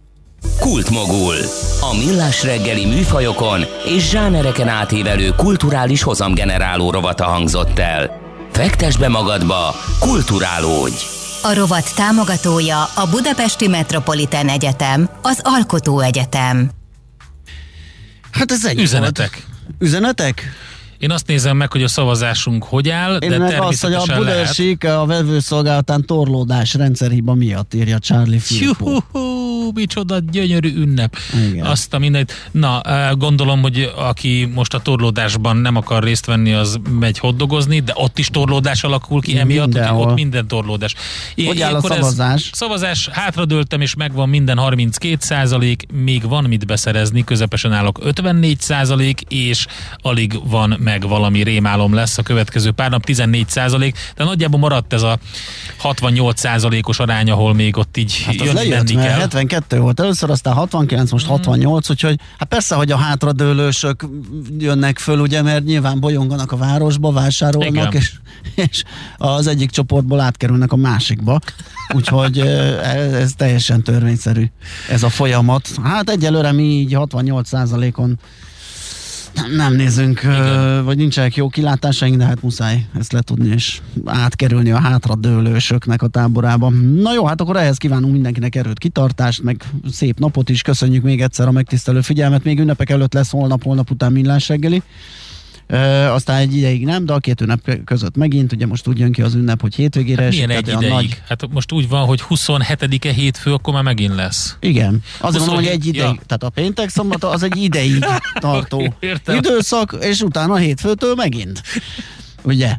Kultmogul. 0.59 1.35
A 1.81 2.05
millás 2.05 2.43
reggeli 2.43 2.85
műfajokon 2.85 3.61
és 3.85 4.09
zsánereken 4.09 4.67
átívelő 4.67 5.29
kulturális 5.29 6.03
hozamgeneráló 6.03 6.91
rovata 6.91 7.23
hangzott 7.25 7.79
el. 7.79 8.21
Fektes 8.51 8.97
be 8.97 9.07
magadba, 9.07 9.75
kulturálódj! 9.99 10.95
A 11.43 11.53
rovat 11.53 11.95
támogatója 11.95 12.83
a 12.83 13.07
Budapesti 13.11 13.67
Metropolitán 13.67 14.49
Egyetem, 14.49 15.09
az 15.21 15.39
Alkotó 15.43 15.99
Egyetem. 15.99 16.69
Hát 18.35 18.51
ez 18.51 18.65
egy 18.65 18.79
Üzenetek. 18.81 19.31
Volt. 19.31 19.81
Üzenetek? 19.81 20.51
Én 20.97 21.11
azt 21.11 21.27
nézem 21.27 21.57
meg, 21.57 21.71
hogy 21.71 21.83
a 21.83 21.87
szavazásunk 21.87 22.63
hogy 22.63 22.89
áll, 22.89 23.17
Én 23.17 23.29
de 23.29 23.37
meg 23.37 23.61
azt, 23.61 23.83
hogy 23.83 23.93
a 23.93 24.03
Budaörsik 24.17 24.83
a 24.83 25.05
vevőszolgálatán 25.05 26.05
torlódás 26.05 26.73
rendszerhiba 26.73 27.33
miatt 27.33 27.73
írja 27.73 27.99
Charlie 27.99 28.39
Filippo 28.39 29.01
micsoda 29.73 30.19
gyönyörű 30.31 30.73
ünnep. 30.75 31.15
Igen. 31.49 31.65
Azt 31.65 31.93
a 31.93 31.99
mindent. 31.99 32.49
Na, 32.51 32.81
gondolom, 33.17 33.61
hogy 33.61 33.91
aki 33.95 34.51
most 34.53 34.73
a 34.73 34.79
torlódásban 34.79 35.57
nem 35.57 35.75
akar 35.75 36.03
részt 36.03 36.25
venni, 36.25 36.53
az 36.53 36.79
megy 36.99 37.17
hoddogozni, 37.17 37.79
de 37.79 37.91
ott 37.95 38.17
is 38.17 38.27
torlódás 38.27 38.83
alakul 38.83 39.21
ki 39.21 39.37
emiatt, 39.37 39.77
hogy 39.77 40.05
ott 40.05 40.13
minden 40.13 40.47
torlódás. 40.47 40.95
É, 41.35 41.45
hogy 41.45 41.61
áll 41.61 41.73
a 41.73 41.81
szavazás? 41.81 42.49
Ez, 42.51 42.57
szavazás, 42.57 43.09
hátradőltem, 43.11 43.81
és 43.81 43.95
megvan 43.95 44.29
minden 44.29 44.57
32 44.57 45.17
százalék, 45.19 45.85
még 45.93 46.27
van 46.27 46.43
mit 46.43 46.65
beszerezni, 46.65 47.23
közepesen 47.23 47.73
állok 47.73 47.99
54 48.03 48.59
százalék, 48.59 49.21
és 49.21 49.65
alig 49.97 50.39
van 50.49 50.77
meg 50.85 51.07
valami 51.07 51.43
rémálom 51.43 51.93
lesz 51.93 52.17
a 52.17 52.23
következő 52.23 52.71
pár 52.71 52.89
nap 52.89 53.03
14 53.03 53.49
százalék, 53.49 53.97
de 54.15 54.23
nagyjából 54.23 54.59
maradt 54.59 54.93
ez 54.93 55.01
a 55.01 55.17
68 55.77 56.39
százalékos 56.39 56.99
arány, 56.99 57.31
ahol 57.31 57.53
még 57.53 57.77
ott 57.77 57.97
így 57.97 58.23
hát 58.25 58.35
jönni, 58.35 58.53
lejött, 58.53 58.93
menni 58.93 59.05
kell. 59.05 59.19
72 59.19 59.79
volt 59.79 59.99
először, 59.99 60.29
aztán 60.29 60.53
69, 60.53 61.11
most 61.11 61.25
68, 61.25 61.87
mm. 61.87 61.91
úgyhogy 61.91 62.19
hát 62.37 62.47
persze, 62.47 62.75
hogy 62.75 62.91
a 62.91 62.97
hátradőlősök 62.97 64.05
jönnek 64.59 64.99
föl, 64.99 65.19
ugye, 65.19 65.41
mert 65.41 65.63
nyilván 65.63 65.99
bolyonganak 65.99 66.51
a 66.51 66.57
városba, 66.57 67.11
vásárolnak, 67.11 67.93
és, 67.93 68.11
és 68.55 68.83
az 69.17 69.47
egyik 69.47 69.69
csoportból 69.69 70.19
átkerülnek 70.19 70.71
a 70.71 70.75
másikba, 70.75 71.39
úgyhogy 71.93 72.39
ez, 72.83 73.13
ez 73.13 73.33
teljesen 73.33 73.83
törvényszerű 73.83 74.45
ez 74.89 75.03
a 75.03 75.09
folyamat. 75.09 75.69
Hát 75.83 76.09
egyelőre 76.09 76.51
mi 76.51 76.63
így 76.63 76.93
68 76.93 77.53
on 77.95 78.19
nem, 79.35 79.55
nem 79.55 79.73
nézünk, 79.73 80.19
Igen. 80.23 80.85
vagy 80.85 80.97
nincsenek 80.97 81.35
jó 81.35 81.47
kilátásaink, 81.47 82.17
de 82.17 82.25
hát 82.25 82.41
muszáj 82.41 82.85
ezt 82.99 83.11
letudni, 83.11 83.49
és 83.53 83.81
átkerülni 84.05 84.71
a 84.71 84.79
hátradőlősöknek 84.79 86.01
a 86.01 86.07
táborába. 86.07 86.69
Na 86.69 87.13
jó, 87.13 87.25
hát 87.25 87.41
akkor 87.41 87.57
ehhez 87.57 87.77
kívánunk 87.77 88.13
mindenkinek 88.13 88.55
erőt, 88.55 88.79
kitartást, 88.79 89.43
meg 89.43 89.63
szép 89.91 90.19
napot 90.19 90.49
is. 90.49 90.61
Köszönjük 90.61 91.03
még 91.03 91.21
egyszer 91.21 91.47
a 91.47 91.51
megtisztelő 91.51 92.01
figyelmet. 92.01 92.43
Még 92.43 92.59
ünnepek 92.59 92.89
előtt 92.89 93.13
lesz 93.13 93.31
holnap, 93.31 93.63
holnap 93.63 93.91
után 93.91 94.11
millás 94.11 94.47
reggeli. 94.47 94.81
E, 95.67 96.13
aztán 96.13 96.37
egy 96.37 96.55
ideig 96.55 96.85
nem, 96.85 97.05
de 97.05 97.13
a 97.13 97.19
két 97.19 97.41
ünnep 97.41 97.83
között 97.85 98.15
megint, 98.15 98.51
ugye 98.51 98.65
most 98.65 98.87
úgy 98.87 98.99
jön 98.99 99.11
ki 99.11 99.21
az 99.21 99.33
ünnep, 99.33 99.61
hogy 99.61 99.75
hétvégére 99.75 100.21
hát 100.21 100.31
esik. 100.31 100.45
Milyen 100.45 100.63
egy 100.63 100.67
ideig? 100.67 100.89
Nagy... 100.89 101.21
Hát 101.27 101.47
most 101.51 101.71
úgy 101.71 101.89
van, 101.89 102.05
hogy 102.05 102.23
27-e 102.29 103.11
hétfő, 103.11 103.53
akkor 103.53 103.73
már 103.73 103.83
megint 103.83 104.15
lesz. 104.15 104.57
Igen. 104.59 105.03
Azért 105.19 105.45
mondom, 105.45 105.63
hogy 105.63 105.73
egy 105.73 105.85
ideig. 105.85 106.15
Ja. 106.15 106.21
Tehát 106.25 106.43
a 106.43 106.49
péntek 106.49 106.89
szombat 106.89 107.23
az 107.23 107.43
egy 107.43 107.57
ideig 107.57 108.05
tartó 108.39 108.93
időszak, 109.27 109.97
és 110.01 110.21
utána 110.21 110.55
hétfőtől 110.55 111.15
megint. 111.15 111.61
Ugye? 112.43 112.77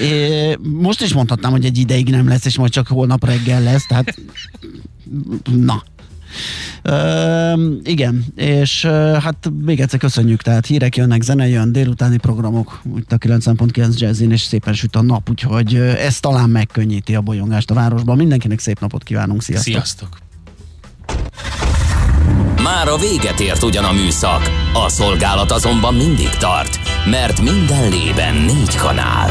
É, 0.00 0.56
most 0.62 1.02
is 1.02 1.12
mondhatnám, 1.12 1.50
hogy 1.50 1.64
egy 1.64 1.78
ideig 1.78 2.08
nem 2.08 2.28
lesz, 2.28 2.44
és 2.44 2.56
majd 2.56 2.72
csak 2.72 2.86
holnap 2.86 3.24
reggel 3.24 3.62
lesz, 3.62 3.86
tehát 3.86 4.14
na, 5.44 5.82
Uh, 6.84 7.60
igen, 7.82 8.24
és 8.36 8.84
uh, 8.84 9.16
hát 9.16 9.50
még 9.64 9.80
egyszer 9.80 9.98
köszönjük, 9.98 10.42
tehát 10.42 10.66
hírek 10.66 10.96
jönnek, 10.96 11.22
zene 11.22 11.48
jön, 11.48 11.72
délutáni 11.72 12.16
programok, 12.16 12.80
úgy 12.94 13.04
a 13.08 13.14
9.9 13.14 13.98
jazzin, 13.98 14.30
és 14.30 14.40
szépen 14.40 14.74
süt 14.74 14.96
a 14.96 15.02
nap, 15.02 15.30
úgyhogy 15.30 15.74
uh, 15.74 16.04
ez 16.04 16.20
talán 16.20 16.50
megkönnyíti 16.50 17.14
a 17.14 17.20
bolyongást 17.20 17.70
a 17.70 17.74
városban. 17.74 18.16
Mindenkinek 18.16 18.58
szép 18.58 18.80
napot 18.80 19.02
kívánunk, 19.02 19.42
sziasztok! 19.42 19.72
Sziasztok! 19.72 20.26
Már 22.62 22.88
a 22.88 22.96
véget 22.96 23.40
ért 23.40 23.62
ugyan 23.62 23.84
a 23.84 23.92
műszak, 23.92 24.50
a 24.72 24.88
szolgálat 24.88 25.50
azonban 25.50 25.94
mindig 25.94 26.28
tart, 26.28 26.78
mert 27.10 27.40
minden 27.40 27.88
lében 27.90 28.34
négy 28.34 28.74
kanál. 28.74 29.30